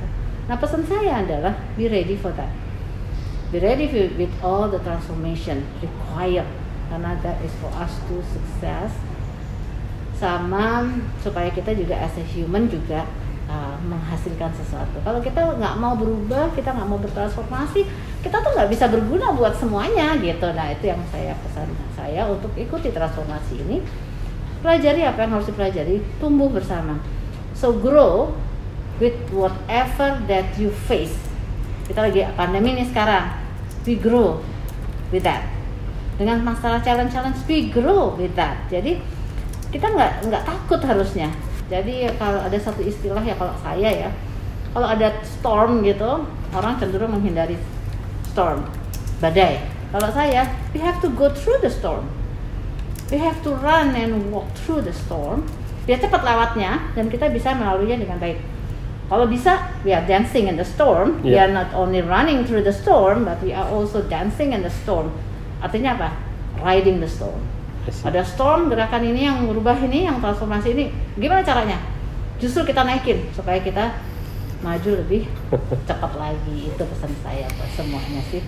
nah 0.46 0.58
pesan 0.58 0.86
saya 0.86 1.22
adalah 1.22 1.54
be 1.74 1.90
ready 1.90 2.14
for 2.14 2.30
that. 2.38 2.50
Be 3.50 3.58
ready 3.58 3.90
with, 3.90 4.14
with 4.16 4.32
all 4.40 4.70
the 4.70 4.78
transformation 4.80 5.66
required. 5.82 6.46
Karena 6.88 7.18
that 7.26 7.42
is 7.42 7.50
for 7.58 7.74
us 7.74 7.90
to 8.06 8.22
success. 8.22 8.94
Sama 10.14 10.86
supaya 11.18 11.50
kita 11.50 11.74
juga 11.74 11.98
as 11.98 12.14
a 12.14 12.24
human 12.24 12.70
juga 12.70 13.02
uh, 13.50 13.76
menghasilkan 13.82 14.50
sesuatu. 14.54 14.96
Kalau 15.02 15.20
kita 15.20 15.42
nggak 15.58 15.74
mau 15.76 15.92
berubah, 15.98 16.54
kita 16.56 16.72
nggak 16.72 16.88
mau 16.88 17.00
bertransformasi, 17.00 17.84
kita 18.22 18.38
tuh 18.38 18.54
nggak 18.54 18.70
bisa 18.70 18.86
berguna 18.86 19.34
buat 19.34 19.58
semuanya 19.58 20.14
gitu. 20.22 20.46
Nah 20.54 20.70
itu 20.70 20.94
yang 20.94 21.02
saya 21.10 21.34
pesan 21.42 21.68
saya 21.98 22.22
untuk 22.30 22.54
ikuti 22.54 22.94
transformasi 22.94 23.66
ini. 23.66 23.82
Pelajari 24.62 25.02
apa 25.02 25.26
yang 25.26 25.34
harus 25.34 25.50
dipelajari, 25.50 25.98
tumbuh 26.22 26.46
bersama. 26.46 27.02
So 27.58 27.74
grow 27.74 28.30
with 29.02 29.18
whatever 29.34 30.22
that 30.30 30.54
you 30.54 30.70
face. 30.86 31.18
Kita 31.90 31.98
lagi 31.98 32.22
pandemi 32.38 32.78
nih 32.78 32.86
sekarang, 32.86 33.42
we 33.82 33.98
grow 33.98 34.38
with 35.10 35.26
that. 35.26 35.42
Dengan 36.14 36.46
masalah 36.46 36.78
challenge-challenge, 36.78 37.42
we 37.50 37.74
grow 37.74 38.14
with 38.14 38.38
that. 38.38 38.54
Jadi 38.70 39.02
kita 39.74 39.90
nggak 39.90 40.30
nggak 40.30 40.46
takut 40.46 40.78
harusnya. 40.86 41.26
Jadi 41.66 42.06
kalau 42.14 42.38
ada 42.38 42.54
satu 42.54 42.86
istilah 42.86 43.26
ya 43.26 43.34
kalau 43.34 43.58
saya 43.66 43.90
ya, 44.06 44.10
kalau 44.70 44.86
ada 44.86 45.10
storm 45.26 45.82
gitu, 45.82 46.22
orang 46.54 46.78
cenderung 46.78 47.18
menghindari 47.18 47.58
storm, 48.32 48.64
badai. 49.20 49.60
Kalau 49.92 50.08
saya, 50.08 50.48
we 50.72 50.80
have 50.80 50.96
to 51.04 51.12
go 51.12 51.28
through 51.28 51.60
the 51.60 51.68
storm. 51.68 52.08
We 53.12 53.20
have 53.20 53.36
to 53.44 53.52
run 53.60 53.92
and 53.92 54.32
walk 54.32 54.48
through 54.56 54.88
the 54.88 54.96
storm. 54.96 55.44
Biar 55.84 56.00
cepat 56.00 56.24
lewatnya 56.24 56.80
dan 56.96 57.12
kita 57.12 57.28
bisa 57.28 57.52
melaluinya 57.52 58.00
dengan 58.00 58.16
baik. 58.16 58.40
Kalau 59.12 59.28
bisa, 59.28 59.68
we 59.84 59.92
are 59.92 60.00
dancing 60.08 60.48
in 60.48 60.56
the 60.56 60.64
storm. 60.64 61.20
We 61.20 61.36
Yeah. 61.36 61.44
are 61.44 61.52
not 61.52 61.76
only 61.76 62.00
running 62.00 62.48
through 62.48 62.64
the 62.64 62.72
storm, 62.72 63.28
but 63.28 63.36
we 63.44 63.52
are 63.52 63.68
also 63.68 64.00
dancing 64.08 64.56
in 64.56 64.64
the 64.64 64.72
storm. 64.72 65.12
Artinya 65.60 66.00
apa? 66.00 66.16
Riding 66.64 67.04
the 67.04 67.10
storm. 67.10 67.44
Ada 67.84 68.24
storm 68.24 68.72
gerakan 68.72 69.04
ini 69.04 69.28
yang 69.28 69.44
merubah 69.44 69.76
ini, 69.76 70.08
yang 70.08 70.22
transformasi 70.24 70.72
ini. 70.72 70.88
Gimana 71.20 71.44
caranya? 71.44 71.76
Justru 72.40 72.64
kita 72.64 72.86
naikin 72.88 73.28
supaya 73.36 73.60
kita 73.60 73.92
maju 74.62 74.90
lebih 75.04 75.26
cepat 75.88 76.12
lagi. 76.16 76.70
Itu 76.70 76.82
pesan 76.86 77.12
saya 77.20 77.46
buat 77.58 77.70
semuanya 77.74 78.22
sih. 78.30 78.42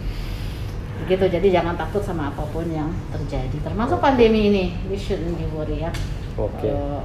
Begitu, 1.05 1.27
jadi 1.27 1.61
jangan 1.61 1.75
takut 1.75 2.01
sama 2.01 2.31
apa 2.31 2.47
pun 2.49 2.65
yang 2.71 2.89
terjadi. 3.11 3.59
Termasuk 3.61 3.99
pandemi 3.99 4.49
ini, 4.49 4.65
we 4.87 4.95
shouldn't 4.95 5.35
be 5.35 5.45
worry 5.53 5.83
ya. 5.83 5.91
Oke. 6.39 6.71
Kalau 6.71 7.03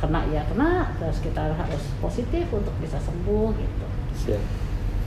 kena 0.00 0.20
ya 0.32 0.42
kena, 0.48 0.92
terus 0.96 1.20
kita 1.20 1.52
harus 1.52 1.84
positif 2.00 2.44
untuk 2.52 2.72
bisa 2.80 2.96
sembuh 3.00 3.48
gitu. 3.56 3.86
Siap. 4.24 4.42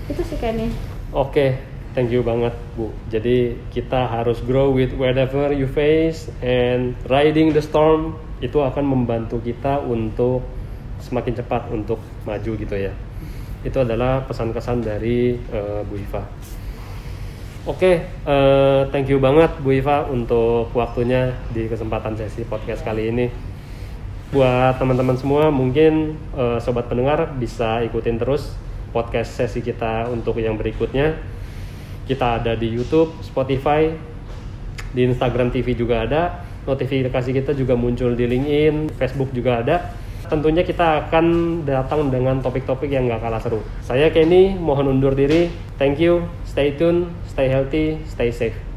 Itu 0.10 0.22
sih 0.26 0.38
Kenny. 0.38 0.70
Oke, 1.14 1.62
thank 1.94 2.10
you 2.10 2.26
banget 2.26 2.54
Bu. 2.74 2.90
Jadi 3.10 3.58
kita 3.70 4.10
harus 4.10 4.42
grow 4.46 4.74
with 4.74 4.94
whatever 4.98 5.54
you 5.54 5.70
face 5.70 6.30
and 6.42 6.98
riding 7.10 7.54
the 7.54 7.62
storm 7.62 8.18
itu 8.42 8.60
akan 8.60 8.84
membantu 8.84 9.40
kita 9.40 9.80
untuk 9.80 10.44
semakin 11.04 11.36
cepat 11.36 11.68
untuk 11.70 12.00
maju 12.24 12.52
gitu 12.56 12.76
ya. 12.76 12.96
Itu 13.64 13.84
adalah 13.84 14.24
pesan-kesan 14.24 14.84
dari 14.84 15.36
eh, 15.36 15.82
Bu 15.84 16.00
Iva. 16.00 16.24
Oke, 17.64 18.08
eh, 18.08 18.82
thank 18.92 19.08
you 19.08 19.24
banget 19.24 19.52
Bu 19.64 19.72
Iva 19.72 20.08
untuk 20.08 20.72
waktunya 20.76 21.32
di 21.52 21.68
kesempatan 21.68 22.16
sesi 22.16 22.44
podcast 22.44 22.84
kali 22.84 23.08
ini. 23.08 23.28
Buat 24.36 24.82
teman-teman 24.82 25.16
semua, 25.16 25.48
mungkin 25.48 26.20
eh, 26.36 26.60
sobat 26.60 26.92
pendengar 26.92 27.36
bisa 27.40 27.80
ikutin 27.88 28.20
terus 28.20 28.56
podcast 28.92 29.32
sesi 29.40 29.64
kita 29.64 30.12
untuk 30.12 30.40
yang 30.44 30.60
berikutnya. 30.60 31.16
Kita 32.04 32.44
ada 32.44 32.52
di 32.60 32.68
YouTube, 32.68 33.16
Spotify, 33.24 33.96
di 34.92 35.02
Instagram 35.08 35.50
TV 35.50 35.72
juga 35.72 36.04
ada. 36.04 36.44
Notifikasi 36.68 37.30
kita 37.32 37.52
juga 37.56 37.80
muncul 37.80 38.12
di 38.16 38.28
LinkedIn, 38.28 38.92
Facebook 38.96 39.32
juga 39.32 39.64
ada. 39.64 40.03
Tentunya 40.34 40.66
kita 40.66 41.06
akan 41.06 41.26
datang 41.62 42.10
dengan 42.10 42.42
topik-topik 42.42 42.90
yang 42.90 43.06
gak 43.06 43.22
kalah 43.22 43.38
seru. 43.38 43.62
Saya 43.86 44.10
Kenny, 44.10 44.58
mohon 44.58 44.90
undur 44.90 45.14
diri. 45.14 45.54
Thank 45.78 46.02
you, 46.02 46.26
stay 46.42 46.74
tune, 46.74 47.14
stay 47.30 47.46
healthy, 47.54 48.02
stay 48.10 48.34
safe. 48.34 48.73